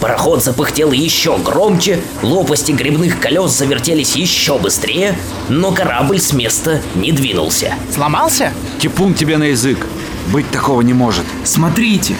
Пароход 0.00 0.42
запыхтел 0.42 0.92
еще 0.92 1.36
громче, 1.36 2.00
лопасти 2.22 2.72
грибных 2.72 3.20
колес 3.20 3.50
завертелись 3.50 4.16
еще 4.16 4.58
быстрее, 4.58 5.14
но 5.50 5.72
корабль 5.72 6.18
с 6.18 6.32
места 6.32 6.80
не 6.94 7.12
двинулся. 7.12 7.74
Сломался? 7.94 8.54
Типун 8.80 9.12
тебе 9.12 9.36
на 9.36 9.44
язык. 9.44 9.86
Быть 10.32 10.50
такого 10.50 10.80
не 10.80 10.94
может. 10.94 11.24
Смотрите, 11.44 12.14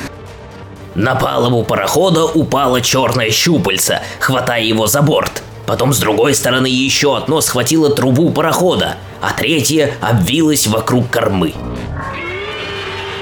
На 0.95 1.15
палубу 1.15 1.63
парохода 1.63 2.27
упало 2.27 2.83
черное 2.83 3.31
щупальце, 3.31 4.03
хватая 4.19 4.63
его 4.63 4.87
за 4.87 5.01
борт. 5.01 5.43
Потом 5.67 5.95
с 5.95 5.99
другой 5.99 6.35
стороны 6.35 6.67
еще 6.67 7.17
одно 7.17 7.41
схватило 7.41 7.89
трубу 7.91 8.31
парохода, 8.31 8.97
а 9.21 9.33
третье 9.33 9.95
обвилось 10.01 10.67
вокруг 10.67 11.11
кормы. 11.11 11.55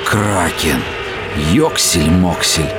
Кракен. 0.05 0.83
Йоксель-моксель. 1.53 2.71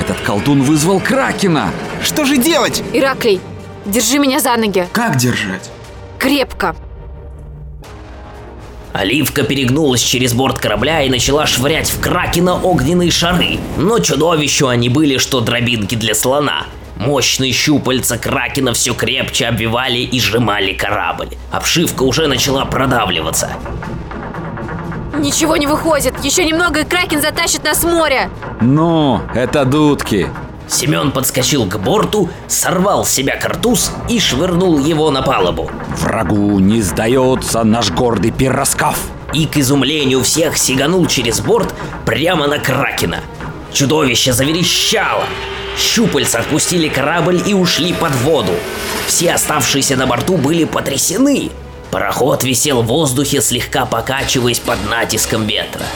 Этот 0.00 0.18
колдун 0.20 0.62
вызвал 0.62 1.00
Кракена. 1.00 1.70
Что 2.02 2.24
же 2.24 2.36
делать? 2.36 2.82
Ираклий, 2.92 3.40
держи 3.84 4.18
меня 4.18 4.40
за 4.40 4.56
ноги. 4.56 4.86
как 4.92 5.16
держать? 5.16 5.70
Крепко. 6.18 6.74
Оливка 8.92 9.42
перегнулась 9.42 10.00
через 10.00 10.32
борт 10.32 10.58
корабля 10.58 11.02
и 11.02 11.10
начала 11.10 11.46
швырять 11.46 11.90
в 11.90 12.00
Кракена 12.00 12.54
огненные 12.60 13.10
шары. 13.10 13.58
Но 13.76 13.98
чудовищу 13.98 14.66
они 14.68 14.88
были, 14.88 15.18
что 15.18 15.40
дробинки 15.40 15.94
для 15.94 16.14
слона. 16.14 16.66
Мощные 16.98 17.52
щупальца 17.52 18.18
Кракена 18.18 18.72
все 18.72 18.92
крепче 18.92 19.46
обвивали 19.46 19.98
и 19.98 20.20
сжимали 20.20 20.72
корабль. 20.72 21.30
Обшивка 21.52 22.02
уже 22.02 22.26
начала 22.26 22.64
продавливаться. 22.64 23.52
Ничего 25.16 25.56
не 25.56 25.66
выходит. 25.66 26.14
Еще 26.24 26.44
немного, 26.44 26.80
и 26.80 26.84
Кракен 26.84 27.20
затащит 27.20 27.64
нас 27.64 27.82
в 27.82 27.88
море. 27.88 28.30
Ну, 28.60 29.20
это 29.34 29.64
дудки. 29.64 30.28
Семен 30.68 31.12
подскочил 31.12 31.66
к 31.66 31.78
борту, 31.78 32.28
сорвал 32.46 33.04
с 33.04 33.10
себя 33.10 33.36
картуз 33.36 33.90
и 34.08 34.20
швырнул 34.20 34.78
его 34.78 35.10
на 35.10 35.22
палубу. 35.22 35.70
Врагу 35.96 36.58
не 36.58 36.82
сдается 36.82 37.64
наш 37.64 37.90
гордый 37.90 38.32
пироскав. 38.32 38.98
И 39.32 39.46
к 39.46 39.56
изумлению 39.56 40.22
всех 40.22 40.58
сиганул 40.58 41.06
через 41.06 41.40
борт 41.40 41.74
прямо 42.04 42.46
на 42.46 42.58
Кракена. 42.58 43.20
Чудовище 43.72 44.32
заверещало. 44.32 45.24
Щупальца 45.78 46.40
отпустили 46.40 46.88
корабль 46.88 47.40
и 47.46 47.54
ушли 47.54 47.92
под 47.92 48.12
воду. 48.16 48.52
Все 49.06 49.32
оставшиеся 49.32 49.96
на 49.96 50.06
борту 50.06 50.36
были 50.36 50.64
потрясены. 50.64 51.50
Пароход 51.92 52.42
висел 52.42 52.82
в 52.82 52.86
воздухе, 52.86 53.40
слегка 53.40 53.86
покачиваясь 53.86 54.58
под 54.58 54.84
натиском 54.90 55.46
ветра. 55.46 55.86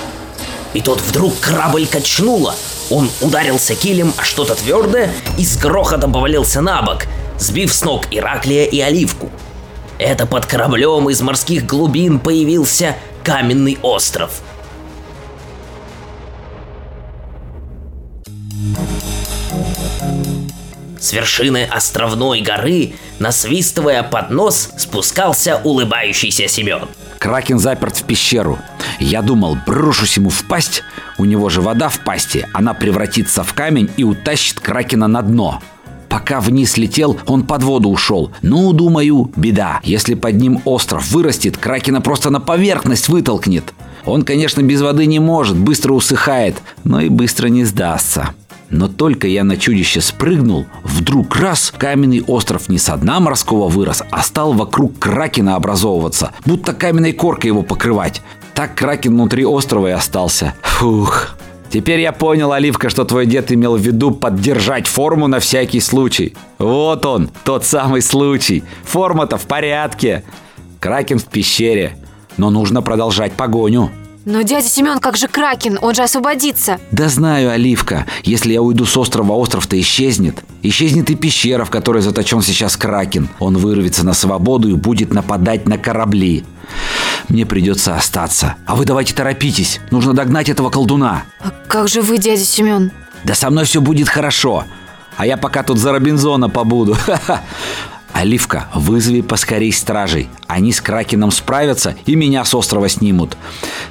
И 0.73 0.81
тут 0.81 1.01
вдруг 1.01 1.39
корабль 1.41 1.87
качнуло. 1.87 2.55
Он 2.91 3.11
ударился 3.21 3.75
килем 3.75 4.15
о 4.17 4.23
что-то 4.23 4.55
твердое 4.55 5.13
и 5.37 5.45
с 5.45 5.57
грохотом 5.57 6.13
повалился 6.13 6.61
на 6.61 6.81
бок, 6.83 7.07
сбив 7.39 7.75
с 7.75 7.83
ног 7.83 8.05
Ираклия 8.11 8.65
и 8.65 8.81
Оливку. 8.81 9.31
Это 9.99 10.27
под 10.27 10.47
кораблем 10.47 11.11
из 11.11 11.21
морских 11.21 11.67
глубин 11.67 12.21
появился 12.21 12.97
каменный 13.25 13.79
остров. 13.83 14.43
С 21.03 21.13
вершины 21.13 21.65
островной 21.65 22.43
горы, 22.43 22.93
насвистывая 23.19 24.05
под 24.05 24.31
нос, 24.31 24.71
спускался 24.77 25.61
улыбающийся 25.65 26.47
Семен. 26.47 26.83
Кракен 27.19 27.59
заперт 27.59 27.97
в 27.97 28.05
пещеру. 28.05 28.61
Я 29.01 29.21
думал, 29.21 29.59
брошусь 29.67 30.17
ему 30.17 30.31
в 30.31 30.45
пасть. 30.45 30.85
У 31.19 31.25
него 31.25 31.49
же 31.49 31.61
вода 31.61 31.89
в 31.89 32.05
пасти. 32.05 32.47
Она 32.53 32.73
превратится 32.73 33.43
в 33.43 33.53
камень 33.53 33.91
и 33.97 34.05
утащит 34.05 34.61
Кракена 34.61 35.09
на 35.09 35.23
дно. 35.23 35.61
Пока 36.09 36.41
вниз 36.41 36.77
летел, 36.77 37.19
он 37.27 37.47
под 37.47 37.65
воду 37.65 37.89
ушел. 37.89 38.31
Ну, 38.43 38.73
думаю, 38.73 39.33
беда. 39.35 39.81
Если 39.83 40.15
под 40.15 40.37
ним 40.37 40.63
остров 40.65 41.11
вырастет, 41.11 41.57
Кракена 41.57 42.01
просто 42.01 42.31
на 42.31 42.39
поверхность 42.39 43.09
вытолкнет. 43.09 43.75
Он, 44.05 44.23
конечно, 44.23 44.63
без 44.63 44.81
воды 44.81 45.07
не 45.07 45.19
может, 45.19 45.57
быстро 45.57 45.95
усыхает, 45.95 46.63
но 46.85 47.01
и 47.01 47.09
быстро 47.09 47.49
не 47.49 47.65
сдастся. 47.65 48.35
Но 48.73 48.89
только 48.89 49.29
я 49.29 49.45
на 49.45 49.59
чудище 49.59 50.01
спрыгнул, 50.01 50.65
вдруг 50.83 51.37
раз, 51.37 51.73
каменный 51.77 52.23
остров 52.27 52.71
не 52.71 52.79
со 52.79 52.97
дна 52.97 53.21
морского 53.21 53.69
вырос, 53.69 54.03
а 54.11 54.23
стал 54.23 54.55
вокруг 54.55 54.99
кракена 54.99 55.57
образовываться, 55.57 56.33
будто 56.47 56.73
каменной 56.73 57.13
коркой 57.13 57.49
его 57.49 57.63
покрывать. 57.63 58.23
Так 58.55 58.75
кракен 58.75 59.13
внутри 59.13 59.45
острова 59.45 59.89
и 59.89 59.91
остался. 59.91 60.55
Фух. 60.63 61.37
Теперь 61.69 62.01
я 62.01 62.13
понял, 62.13 62.53
Оливка, 62.53 62.89
что 62.89 63.05
твой 63.05 63.27
дед 63.27 63.53
имел 63.53 63.77
в 63.77 63.81
виду 63.81 64.11
поддержать 64.11 64.87
форму 64.87 65.27
на 65.27 65.39
всякий 65.39 65.81
случай. 65.81 66.35
Вот 66.59 67.05
он, 67.05 67.31
тот 67.45 67.67
самый 67.67 68.01
случай. 68.01 68.65
Форма-то 68.85 69.37
в 69.37 69.47
порядке. 69.47 70.25
Кракен 70.81 71.19
в 71.19 71.27
пещере. 71.27 71.97
Но 72.39 72.49
нужно 72.49 72.81
продолжать 72.81 73.33
погоню. 73.33 73.91
Но 74.25 74.43
дядя 74.43 74.69
Семен, 74.69 75.01
как 75.01 75.17
же 75.17 75.27
Кракен? 75.27 75.79
Он 75.83 75.95
же 75.95 76.03
освободится. 76.03 76.79
Да 76.93 77.09
знаю, 77.09 77.51
Оливка, 77.51 78.07
если 78.23 78.53
я 78.53 78.63
уйду 78.63 78.87
с 78.87 78.97
острова, 78.97 79.33
остров-то 79.33 79.79
исчезнет. 79.81 80.45
Исчезнет 80.63 81.11
и 81.11 81.17
пещера, 81.17 81.65
в 81.65 81.71
которой 81.71 82.03
заточен 82.03 82.41
сейчас 82.43 82.77
Кракен. 82.77 83.29
Он 83.41 83.57
вырвется 83.57 84.05
на 84.07 84.13
свободу 84.13 84.69
и 84.69 84.75
будет 84.75 85.13
нападать 85.13 85.67
на 85.67 85.77
корабли. 85.77 86.45
Мне 87.29 87.47
придется 87.47 87.97
остаться. 87.97 88.55
А 88.67 88.77
вы 88.77 88.85
давайте 88.85 89.15
торопитесь. 89.15 89.81
Нужно 89.91 90.15
догнать 90.15 90.49
этого 90.49 90.71
колдуна. 90.71 91.25
А 91.41 91.51
как 91.67 91.89
же 91.89 92.01
вы, 92.01 92.19
дядя 92.19 92.45
Семен? 92.45 92.93
Да 93.25 93.35
со 93.35 93.51
мной 93.51 93.65
все 93.65 93.81
будет 93.81 94.09
хорошо. 94.09 94.65
А 95.17 95.27
я 95.27 95.37
пока 95.37 95.63
тут 95.63 95.79
за 95.79 95.93
Робинзона 95.93 96.49
побуду. 96.49 96.97
Оливка, 98.23 98.69
вызови 98.73 99.21
поскорей 99.21 99.73
стражей. 99.73 100.29
Они 100.47 100.73
с 100.73 100.81
Кракеном 100.81 101.33
справятся 101.33 101.97
и 102.07 102.15
меня 102.15 102.45
с 102.45 102.55
острова 102.55 102.89
снимут. 102.89 103.37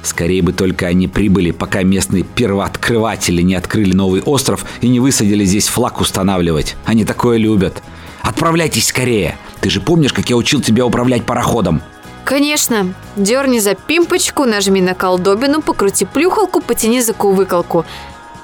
Скорее 0.02 0.40
бы 0.40 0.54
только 0.54 0.86
они 0.86 1.06
прибыли, 1.06 1.50
пока 1.50 1.82
местные 1.82 2.22
первооткрыватели 2.22 3.42
не 3.42 3.54
открыли 3.54 3.92
новый 3.92 4.22
остров 4.22 4.64
и 4.80 4.88
не 4.88 5.00
высадили 5.00 5.44
здесь 5.44 5.68
флаг 5.68 6.00
устанавливать. 6.00 6.76
Они 6.86 7.04
такое 7.04 7.36
любят. 7.36 7.82
Отправляйтесь 8.22 8.86
скорее. 8.86 9.36
Ты 9.60 9.68
же 9.68 9.82
помнишь, 9.82 10.14
как 10.14 10.30
я 10.30 10.36
учил 10.38 10.62
тебя 10.62 10.86
управлять 10.86 11.26
пароходом? 11.26 11.82
Конечно. 12.24 12.94
Дерни 13.16 13.58
за 13.58 13.74
пимпочку, 13.74 14.46
нажми 14.46 14.80
на 14.80 14.94
колдобину, 14.94 15.60
покрути 15.60 16.06
плюхалку, 16.06 16.62
потяни 16.62 17.02
за 17.02 17.12
кувыкалку. 17.12 17.84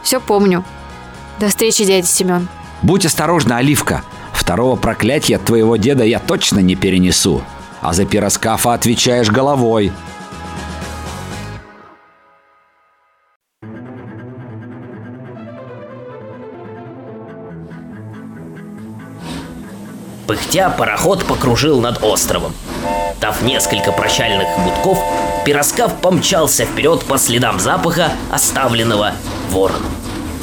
Все 0.02 0.20
помню. 0.20 0.66
До 1.40 1.48
встречи, 1.48 1.86
дядя 1.86 2.06
Семен. 2.06 2.46
Будь 2.82 3.06
осторожна, 3.06 3.56
Оливка. 3.56 4.02
Второго 4.48 4.76
проклятия 4.76 5.36
от 5.36 5.44
твоего 5.44 5.76
деда 5.76 6.04
я 6.04 6.18
точно 6.18 6.60
не 6.60 6.74
перенесу. 6.74 7.42
А 7.82 7.92
за 7.92 8.06
пироскафа 8.06 8.72
отвечаешь 8.72 9.28
головой. 9.28 9.92
Пыхтя, 20.26 20.70
пароход 20.70 21.26
покружил 21.26 21.82
над 21.82 22.02
островом. 22.02 22.54
Дав 23.20 23.42
несколько 23.42 23.92
прощальных 23.92 24.48
гудков, 24.64 24.98
пироскав 25.44 26.00
помчался 26.00 26.64
вперед 26.64 27.04
по 27.04 27.18
следам 27.18 27.60
запаха, 27.60 28.12
оставленного 28.32 29.12
вороном. 29.50 29.97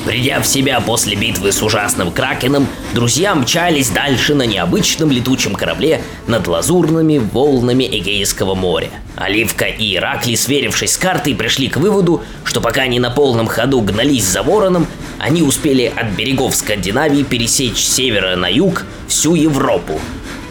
Придя 0.05 0.39
в 0.39 0.45
себя 0.45 0.79
после 0.81 1.15
битвы 1.15 1.51
с 1.51 1.63
ужасным 1.63 2.11
кракеном, 2.11 2.67
друзья 2.93 3.33
мчались 3.33 3.89
дальше 3.89 4.35
на 4.35 4.43
необычном 4.43 5.09
летучем 5.09 5.55
корабле 5.55 5.99
над 6.27 6.45
лазурными 6.45 7.17
волнами 7.17 7.85
Эгейского 7.85 8.53
моря. 8.53 8.91
Оливка 9.15 9.65
и 9.65 9.95
Ираклий, 9.95 10.37
сверившись 10.37 10.93
с 10.93 10.97
картой, 10.97 11.33
пришли 11.33 11.69
к 11.69 11.77
выводу, 11.77 12.21
что 12.43 12.61
пока 12.61 12.83
они 12.83 12.99
на 12.99 13.09
полном 13.09 13.47
ходу 13.47 13.81
гнались 13.81 14.25
за 14.25 14.43
вороном, 14.43 14.85
они 15.17 15.41
успели 15.41 15.91
от 15.95 16.11
берегов 16.11 16.55
Скандинавии 16.55 17.23
пересечь 17.23 17.83
с 17.83 17.95
севера 17.95 18.35
на 18.35 18.47
юг 18.47 18.85
всю 19.07 19.33
Европу. 19.33 19.99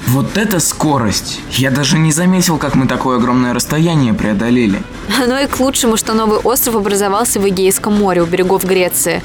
Вот 0.07 0.37
это 0.37 0.61
скорость! 0.61 1.41
Я 1.53 1.71
даже 1.71 1.99
не 1.99 2.13
заметил, 2.13 2.59
как 2.59 2.75
мы 2.75 2.87
такое 2.87 3.17
огромное 3.17 3.55
расстояние 3.55 4.13
преодолели. 4.13 4.83
Оно 5.23 5.39
и 5.41 5.47
к 5.47 5.59
лучшему, 5.61 5.97
что 5.97 6.13
новый 6.13 6.39
остров 6.39 6.77
образовался 6.77 7.41
в 7.41 7.49
Эгейском 7.49 7.95
море 7.95 8.23
у 8.23 8.27
берегов 8.27 8.65
Греции. 8.65 9.23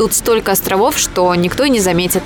Тут 0.00 0.14
столько 0.14 0.52
островов, 0.52 0.96
что 0.96 1.34
никто 1.34 1.64
и 1.64 1.68
не 1.68 1.78
заметит. 1.78 2.22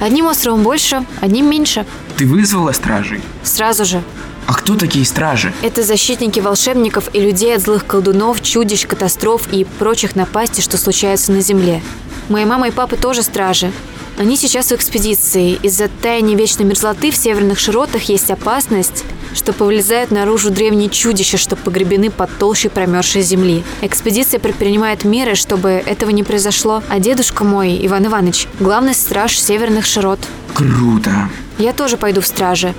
Одним 0.00 0.26
островом 0.26 0.64
больше, 0.64 1.06
одним 1.20 1.48
меньше. 1.48 1.86
Ты 2.16 2.26
вызвала 2.26 2.72
стражей? 2.72 3.20
Сразу 3.44 3.84
же. 3.84 4.02
А 4.48 4.52
кто 4.52 4.74
такие 4.74 5.04
стражи? 5.04 5.52
Это 5.62 5.84
защитники 5.84 6.40
волшебников 6.40 7.08
и 7.14 7.20
людей 7.20 7.54
от 7.54 7.62
злых 7.62 7.86
колдунов, 7.86 8.42
чудищ, 8.42 8.88
катастроф 8.88 9.42
и 9.52 9.62
прочих 9.62 10.16
напастей, 10.16 10.60
что 10.60 10.76
случаются 10.76 11.30
на 11.30 11.40
Земле. 11.40 11.82
Моя 12.28 12.46
мама 12.46 12.66
и 12.66 12.72
папа 12.72 12.96
тоже 12.96 13.22
стражи. 13.22 13.70
Они 14.18 14.36
сейчас 14.36 14.72
в 14.72 14.72
экспедиции. 14.72 15.56
Из-за 15.62 15.86
таяния 15.86 16.36
вечной 16.36 16.66
мерзлоты 16.66 17.12
в 17.12 17.16
северных 17.16 17.60
широтах 17.60 18.02
есть 18.08 18.32
опасность, 18.32 19.04
то 19.42 19.52
повылезают 19.52 20.10
наружу 20.10 20.50
древние 20.50 20.88
чудища, 20.88 21.36
что 21.36 21.56
погребены 21.56 22.10
под 22.10 22.36
толщей 22.38 22.70
промерзшей 22.70 23.22
земли. 23.22 23.64
Экспедиция 23.82 24.40
предпринимает 24.40 25.04
меры, 25.04 25.34
чтобы 25.34 25.70
этого 25.70 26.10
не 26.10 26.22
произошло, 26.22 26.82
а 26.88 26.98
дедушка 26.98 27.44
мой, 27.44 27.78
Иван 27.86 28.06
Иванович, 28.06 28.46
главный 28.60 28.94
страж 28.94 29.38
северных 29.38 29.86
широт. 29.86 30.20
Круто. 30.54 31.28
Я 31.58 31.72
тоже 31.72 31.96
пойду 31.96 32.20
в 32.20 32.26
стражи. 32.26 32.74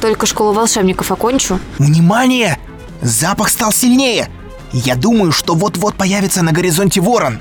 Только 0.00 0.26
школу 0.26 0.52
волшебников 0.52 1.10
окончу. 1.10 1.58
Внимание! 1.78 2.58
Запах 3.00 3.48
стал 3.48 3.72
сильнее. 3.72 4.28
Я 4.72 4.96
думаю, 4.96 5.32
что 5.32 5.54
вот-вот 5.54 5.94
появится 5.94 6.42
на 6.42 6.52
горизонте 6.52 7.00
ворон. 7.00 7.38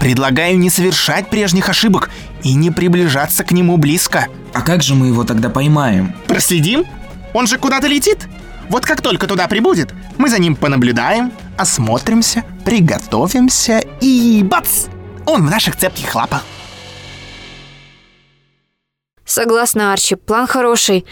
Предлагаю 0.00 0.58
не 0.58 0.70
совершать 0.70 1.28
прежних 1.28 1.68
ошибок 1.68 2.10
и 2.42 2.54
не 2.54 2.70
приближаться 2.70 3.44
к 3.44 3.52
нему 3.52 3.76
близко. 3.76 4.28
А 4.54 4.62
как 4.62 4.82
же 4.82 4.94
мы 4.94 5.08
его 5.08 5.24
тогда 5.24 5.50
поймаем? 5.50 6.14
Проследим? 6.26 6.84
Он 7.34 7.46
же 7.46 7.58
куда-то 7.58 7.86
летит. 7.86 8.28
Вот 8.68 8.84
как 8.84 9.02
только 9.02 9.26
туда 9.26 9.48
прибудет, 9.48 9.92
мы 10.16 10.28
за 10.28 10.38
ним 10.38 10.54
понаблюдаем, 10.54 11.32
осмотримся, 11.56 12.44
приготовимся 12.64 13.82
и 14.00 14.42
бац! 14.44 14.86
Он 15.26 15.46
в 15.46 15.50
наших 15.50 15.76
цепких 15.76 16.14
лапах. 16.14 16.44
Согласна, 19.24 19.92
Арчи, 19.92 20.16
план 20.16 20.46
хороший. 20.46 21.04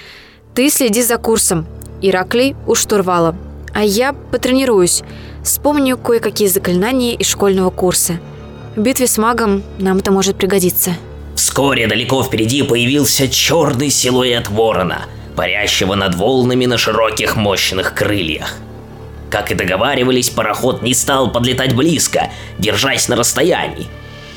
Ты 0.55 0.71
следи 0.71 1.03
за 1.03 1.19
курсом. 1.19 1.67
Ираклий 2.03 2.57
у 2.67 2.75
штурвала. 2.75 3.37
А 3.75 3.85
я 3.85 4.13
потренируюсь. 4.13 5.03
Вспомню 5.45 5.97
кое-какие 5.97 6.49
заклинания 6.49 7.15
из 7.15 7.29
школьного 7.29 7.71
курса. 7.71 8.19
В 8.75 8.81
битве 8.81 9.07
с 9.07 9.19
магом 9.19 9.63
нам 9.79 9.99
это 9.99 10.11
может 10.11 10.37
пригодиться. 10.37 10.95
Вскоре 11.37 11.87
далеко 11.87 12.23
впереди 12.25 12.63
появился 12.63 13.29
черный 13.29 13.91
силуэт 13.91 14.49
ворона, 14.49 15.07
парящего 15.39 15.95
над 15.95 16.17
волнами 16.17 16.67
на 16.67 16.77
широких 16.79 17.37
мощных 17.37 17.95
крыльях. 17.95 18.57
Как 19.31 19.53
и 19.53 19.55
договаривались, 19.55 20.31
пароход 20.31 20.83
не 20.83 20.95
стал 20.95 21.31
подлетать 21.31 21.77
близко, 21.77 22.33
держась 22.59 23.07
на 23.07 23.15
расстоянии. 23.15 23.87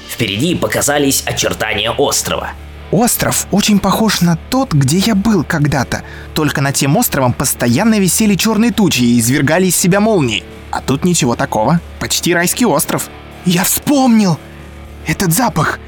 Впереди 0.07 0.53
показались 0.53 1.23
очертания 1.25 1.89
острова. 1.89 2.51
Остров 2.91 3.47
очень 3.49 3.79
похож 3.79 4.21
на 4.21 4.37
тот, 4.51 4.73
где 4.73 4.99
я 4.99 5.15
был 5.15 5.43
когда-то. 5.43 6.03
Только 6.35 6.61
над 6.61 6.75
тем 6.75 6.95
островом 6.95 7.33
постоянно 7.33 7.99
висели 7.99 8.35
черные 8.35 8.71
тучи 8.71 9.01
и 9.01 9.19
извергали 9.19 9.65
из 9.67 9.75
себя 9.75 10.01
молнии. 10.01 10.43
А 10.69 10.81
тут 10.81 11.03
ничего 11.03 11.35
такого. 11.35 11.79
Почти 11.99 12.31
райский 12.31 12.67
остров. 12.67 13.09
Я 13.43 13.63
вспомнил! 13.63 14.37
Этот 15.07 15.33
запах! 15.33 15.79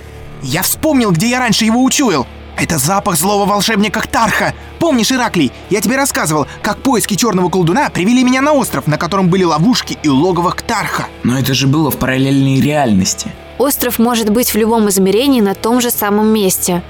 Я 0.42 0.64
вспомнил, 0.64 1.12
где 1.12 1.30
я 1.30 1.38
раньше 1.38 1.66
его 1.66 1.84
учуял! 1.84 2.26
Это 2.58 2.78
запах 2.78 3.16
злого 3.18 3.46
волшебника 3.46 4.02
Ктарха! 4.02 4.54
Помнишь, 4.80 5.12
Ираклий, 5.12 5.52
я 5.70 5.82
тебе 5.82 5.96
рассказывал, 5.96 6.46
как 6.62 6.78
поиски 6.80 7.16
черного 7.16 7.50
колдуна 7.50 7.90
привели 7.90 8.24
меня 8.24 8.42
на 8.42 8.54
остров, 8.54 8.86
на 8.86 8.98
котором 8.98 9.30
были 9.30 9.44
ловушки 9.44 9.98
и 10.04 10.10
логово 10.10 10.52
Ктарха. 10.52 11.08
Но 11.24 11.40
это 11.40 11.54
же 11.54 11.68
было 11.68 11.90
в 11.90 11.98
параллельной 11.98 12.62
реальности. 12.62 13.32
Остров 13.58 13.98
может 13.98 14.30
быть 14.30 14.54
в 14.54 14.58
любом 14.58 14.90
измерении 14.90 15.42
на 15.42 15.56
том 15.56 15.82
же 15.82 15.90
самом 15.90 16.28
месте. 16.28 16.84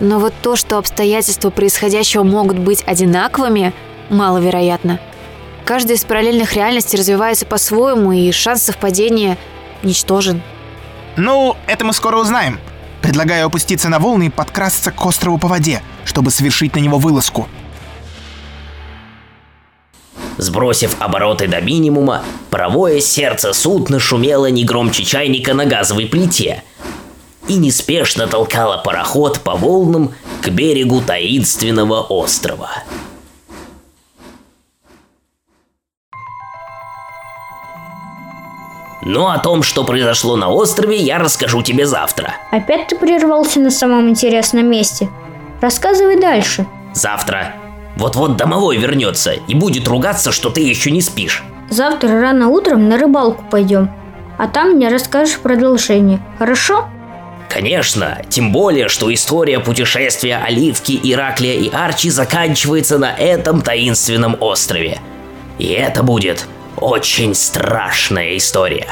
Но 0.00 0.18
вот 0.18 0.34
то, 0.42 0.56
что 0.56 0.78
обстоятельства 0.78 1.50
происходящего 1.50 2.22
могут 2.22 2.58
быть 2.58 2.82
одинаковыми, 2.86 3.72
маловероятно. 4.10 5.00
Каждая 5.64 5.96
из 5.96 6.04
параллельных 6.04 6.54
реальностей 6.54 6.96
развивается 6.96 7.46
по-своему, 7.46 8.12
и 8.12 8.32
шанс 8.32 8.62
совпадения 8.62 9.38
ничтожен. 9.82 10.42
Ну, 11.16 11.56
это 11.66 11.84
мы 11.84 11.92
скоро 11.92 12.18
узнаем. 12.18 12.58
Предлагаю 13.10 13.46
опуститься 13.46 13.88
на 13.88 13.98
волны 13.98 14.26
и 14.26 14.30
подкрасться 14.30 14.92
к 14.92 15.04
острову 15.04 15.36
по 15.36 15.48
воде, 15.48 15.82
чтобы 16.04 16.30
совершить 16.30 16.76
на 16.76 16.78
него 16.78 16.96
вылазку. 16.96 17.48
Сбросив 20.38 20.94
обороты 21.00 21.48
до 21.48 21.60
минимума, 21.60 22.22
паровое 22.50 23.00
сердце 23.00 23.52
судна 23.52 23.98
шумело 23.98 24.48
не 24.48 24.64
громче 24.64 25.04
чайника 25.04 25.54
на 25.54 25.64
газовой 25.64 26.06
плите 26.06 26.62
и 27.48 27.54
неспешно 27.54 28.28
толкало 28.28 28.76
пароход 28.76 29.40
по 29.40 29.56
волнам 29.56 30.12
к 30.40 30.48
берегу 30.50 31.00
таинственного 31.00 32.02
острова. 32.02 32.70
Но 39.02 39.30
о 39.30 39.38
том, 39.38 39.62
что 39.62 39.84
произошло 39.84 40.36
на 40.36 40.50
острове, 40.50 40.96
я 40.96 41.18
расскажу 41.18 41.62
тебе 41.62 41.86
завтра. 41.86 42.34
Опять 42.50 42.88
ты 42.88 42.96
прервался 42.96 43.60
на 43.60 43.70
самом 43.70 44.08
интересном 44.08 44.70
месте. 44.70 45.08
Рассказывай 45.60 46.20
дальше. 46.20 46.66
Завтра. 46.92 47.54
Вот-вот 47.96 48.36
домовой 48.36 48.76
вернется 48.76 49.32
и 49.32 49.54
будет 49.54 49.88
ругаться, 49.88 50.32
что 50.32 50.50
ты 50.50 50.60
еще 50.60 50.90
не 50.90 51.00
спишь. 51.00 51.42
Завтра 51.70 52.20
рано 52.20 52.48
утром 52.48 52.88
на 52.88 52.98
рыбалку 52.98 53.44
пойдем. 53.50 53.90
А 54.38 54.48
там 54.48 54.72
мне 54.72 54.88
расскажешь 54.88 55.38
продолжение. 55.38 56.20
Хорошо? 56.38 56.88
Конечно, 57.48 58.22
тем 58.28 58.52
более, 58.52 58.88
что 58.88 59.12
история 59.12 59.60
путешествия 59.60 60.36
Оливки, 60.36 60.98
Ираклия 61.02 61.54
и 61.54 61.68
Арчи 61.68 62.08
заканчивается 62.08 62.96
на 62.98 63.12
этом 63.12 63.60
таинственном 63.60 64.36
острове. 64.40 65.00
И 65.58 65.66
это 65.66 66.02
будет 66.02 66.46
очень 66.80 67.34
страшная 67.34 68.36
история. 68.36 68.88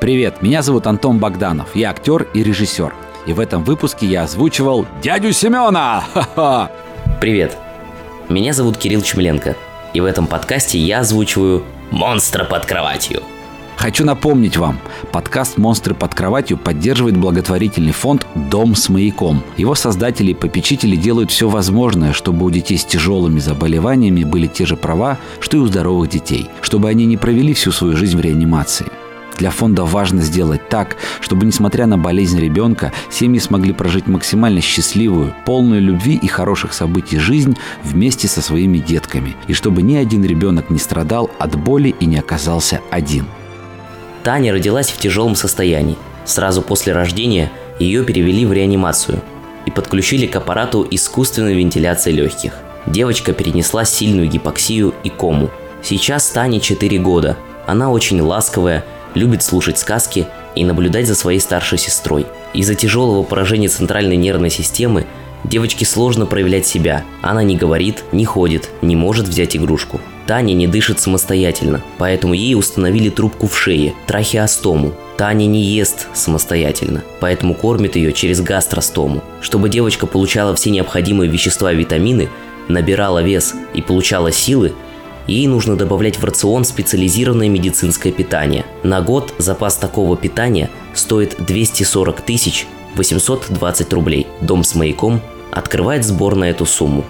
Привет, 0.00 0.42
меня 0.42 0.62
зовут 0.62 0.86
Антон 0.86 1.18
Богданов, 1.18 1.74
я 1.74 1.90
актер 1.90 2.26
и 2.34 2.42
режиссер. 2.42 2.94
И 3.26 3.32
в 3.32 3.40
этом 3.40 3.64
выпуске 3.64 4.06
я 4.06 4.24
озвучивал 4.24 4.86
дядю 5.02 5.32
Семена! 5.32 6.04
Ха-ха! 6.12 6.70
Привет, 7.20 7.56
меня 8.28 8.52
зовут 8.52 8.76
Кирилл 8.76 9.02
Чмеленко, 9.02 9.56
и 9.94 10.00
в 10.00 10.04
этом 10.04 10.26
подкасте 10.26 10.78
я 10.78 11.00
озвучиваю 11.00 11.64
«Монстра 11.90 12.44
под 12.44 12.66
кроватью». 12.66 13.22
Хочу 13.84 14.06
напомнить 14.06 14.56
вам, 14.56 14.78
подкаст 15.12 15.58
«Монстры 15.58 15.94
под 15.94 16.14
кроватью» 16.14 16.56
поддерживает 16.56 17.18
благотворительный 17.18 17.92
фонд 17.92 18.26
«Дом 18.34 18.74
с 18.74 18.88
маяком». 18.88 19.42
Его 19.58 19.74
создатели 19.74 20.30
и 20.30 20.34
попечители 20.34 20.96
делают 20.96 21.30
все 21.30 21.50
возможное, 21.50 22.14
чтобы 22.14 22.46
у 22.46 22.50
детей 22.50 22.78
с 22.78 22.84
тяжелыми 22.86 23.40
заболеваниями 23.40 24.24
были 24.24 24.46
те 24.46 24.64
же 24.64 24.78
права, 24.78 25.18
что 25.38 25.58
и 25.58 25.60
у 25.60 25.66
здоровых 25.66 26.08
детей, 26.08 26.48
чтобы 26.62 26.88
они 26.88 27.04
не 27.04 27.18
провели 27.18 27.52
всю 27.52 27.72
свою 27.72 27.94
жизнь 27.94 28.16
в 28.16 28.22
реанимации. 28.22 28.86
Для 29.36 29.50
фонда 29.50 29.84
важно 29.84 30.22
сделать 30.22 30.66
так, 30.70 30.96
чтобы, 31.20 31.44
несмотря 31.44 31.84
на 31.84 31.98
болезнь 31.98 32.40
ребенка, 32.40 32.90
семьи 33.10 33.38
смогли 33.38 33.74
прожить 33.74 34.06
максимально 34.06 34.62
счастливую, 34.62 35.34
полную 35.44 35.82
любви 35.82 36.18
и 36.22 36.26
хороших 36.26 36.72
событий 36.72 37.18
жизнь 37.18 37.54
вместе 37.82 38.28
со 38.28 38.40
своими 38.40 38.78
детками, 38.78 39.36
и 39.46 39.52
чтобы 39.52 39.82
ни 39.82 39.94
один 39.94 40.24
ребенок 40.24 40.70
не 40.70 40.78
страдал 40.78 41.30
от 41.38 41.54
боли 41.56 41.94
и 42.00 42.06
не 42.06 42.16
оказался 42.16 42.80
один– 42.90 43.26
Таня 44.24 44.54
родилась 44.54 44.88
в 44.88 44.98
тяжелом 44.98 45.36
состоянии. 45.36 45.98
Сразу 46.24 46.62
после 46.62 46.94
рождения 46.94 47.52
ее 47.78 48.02
перевели 48.04 48.46
в 48.46 48.54
реанимацию 48.54 49.20
и 49.66 49.70
подключили 49.70 50.26
к 50.26 50.34
аппарату 50.34 50.86
искусственной 50.90 51.54
вентиляции 51.54 52.10
легких. 52.10 52.54
Девочка 52.86 53.34
перенесла 53.34 53.84
сильную 53.84 54.28
гипоксию 54.28 54.94
и 55.04 55.10
кому. 55.10 55.50
Сейчас 55.82 56.26
Тане 56.30 56.60
4 56.60 56.98
года. 56.98 57.36
Она 57.66 57.90
очень 57.90 58.20
ласковая, 58.22 58.84
любит 59.14 59.42
слушать 59.42 59.78
сказки 59.78 60.26
и 60.54 60.64
наблюдать 60.64 61.06
за 61.06 61.14
своей 61.14 61.38
старшей 61.38 61.76
сестрой. 61.76 62.26
Из-за 62.54 62.74
тяжелого 62.74 63.24
поражения 63.24 63.68
центральной 63.68 64.16
нервной 64.16 64.50
системы 64.50 65.06
девочке 65.44 65.84
сложно 65.84 66.26
проявлять 66.26 66.66
себя. 66.66 67.04
Она 67.22 67.42
не 67.42 67.56
говорит, 67.56 68.04
не 68.12 68.24
ходит, 68.24 68.70
не 68.82 68.96
может 68.96 69.28
взять 69.28 69.56
игрушку. 69.56 70.00
Таня 70.26 70.54
не 70.54 70.66
дышит 70.66 71.00
самостоятельно, 71.00 71.82
поэтому 71.98 72.34
ей 72.34 72.54
установили 72.54 73.10
трубку 73.10 73.46
в 73.46 73.56
шее, 73.56 73.94
трахеостому. 74.06 74.94
Таня 75.18 75.46
не 75.46 75.62
ест 75.62 76.08
самостоятельно, 76.14 77.04
поэтому 77.20 77.54
кормит 77.54 77.94
ее 77.96 78.12
через 78.12 78.40
гастростому. 78.40 79.22
Чтобы 79.40 79.68
девочка 79.68 80.06
получала 80.06 80.54
все 80.54 80.70
необходимые 80.70 81.30
вещества 81.30 81.72
и 81.72 81.76
витамины, 81.76 82.30
набирала 82.68 83.22
вес 83.22 83.54
и 83.74 83.82
получала 83.82 84.32
силы, 84.32 84.72
ей 85.26 85.46
нужно 85.46 85.76
добавлять 85.76 86.18
в 86.18 86.24
рацион 86.24 86.64
специализированное 86.64 87.48
медицинское 87.48 88.10
питание. 88.10 88.64
На 88.82 89.02
год 89.02 89.34
запас 89.38 89.76
такого 89.76 90.16
питания 90.16 90.70
стоит 90.94 91.36
240 91.38 92.22
тысяч 92.22 92.66
820 92.96 93.92
рублей. 93.92 94.26
Дом 94.40 94.64
с 94.64 94.74
маяком 94.74 95.20
открывает 95.50 96.04
сбор 96.04 96.34
на 96.34 96.44
эту 96.44 96.66
сумму. 96.66 97.04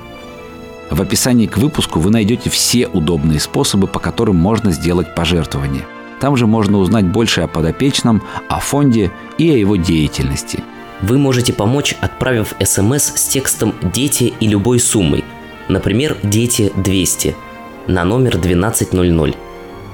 В 0.91 1.01
описании 1.01 1.47
к 1.47 1.57
выпуску 1.57 1.99
вы 1.99 2.11
найдете 2.11 2.51
все 2.51 2.87
удобные 2.87 3.41
способы, 3.41 3.87
по 3.87 3.99
которым 3.99 4.37
можно 4.37 4.71
сделать 4.71 5.15
пожертвование. 5.15 5.87
Там 6.21 6.37
же 6.37 6.47
можно 6.47 6.79
узнать 6.79 7.07
больше 7.07 7.41
о 7.41 7.49
подопечном, 7.49 8.23
о 8.49 8.61
фонде 8.61 9.11
и 9.39 9.51
о 9.51 9.57
его 9.57 9.77
деятельности. 9.77 10.63
Вы 11.03 11.19
можете 11.19 11.53
помочь, 11.53 11.97
отправив 12.01 12.55
смс 12.65 13.13
с 13.15 13.29
текстом 13.29 13.75
«Дети» 13.83 14.33
и 14.41 14.47
любой 14.47 14.79
суммой, 14.79 15.25
например, 15.69 16.17
«Дети 16.23 16.73
200» 16.77 17.35
на 17.89 18.05
номер 18.05 18.37
1200. 18.37 19.37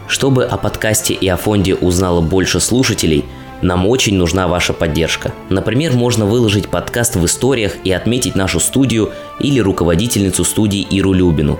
Чтобы 0.07 0.45
о 0.45 0.57
подкасте 0.57 1.15
и 1.15 1.27
о 1.29 1.37
фонде 1.37 1.75
узнало 1.75 2.21
больше 2.21 2.61
слушателей, 2.61 3.25
Нам 3.63 3.87
очень 3.87 4.17
нужна 4.17 4.49
ваша 4.49 4.73
поддержка. 4.73 5.33
Например, 5.49 5.93
можно 5.93 6.25
выложить 6.25 6.69
подкаст 6.69 7.17
в 7.17 7.25
историях 7.27 7.77
и 7.85 7.93
отметить 7.93 8.35
нашу 8.35 8.61
студию 8.61 9.13
или 9.39 9.61
руководительницу 9.61 10.45
студии 10.45 10.81
Иру 10.81 11.13
Любину. 11.13 11.59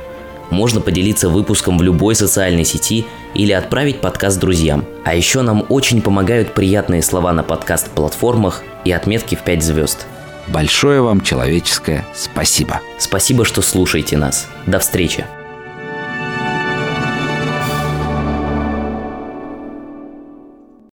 Можно 0.51 0.81
поделиться 0.81 1.29
выпуском 1.29 1.79
в 1.79 1.83
любой 1.83 2.15
социальной 2.15 2.65
сети 2.65 3.05
или 3.35 3.53
отправить 3.53 4.01
подкаст 4.01 4.41
друзьям. 4.41 4.85
А 5.05 5.15
еще 5.15 5.43
нам 5.43 5.65
очень 5.69 6.03
помогают 6.03 6.55
приятные 6.55 7.03
слова 7.03 7.33
на 7.33 7.43
подкаст-платформах 7.43 8.63
и 8.85 8.91
отметки 8.91 9.37
в 9.37 9.43
5 9.43 9.63
звезд. 9.63 10.07
Большое 10.49 11.03
вам 11.03 11.21
человеческое 11.21 12.05
спасибо. 12.15 12.81
Спасибо, 12.99 13.45
что 13.45 13.63
слушаете 13.63 14.17
нас. 14.17 14.49
До 14.67 14.81
встречи. 14.81 15.25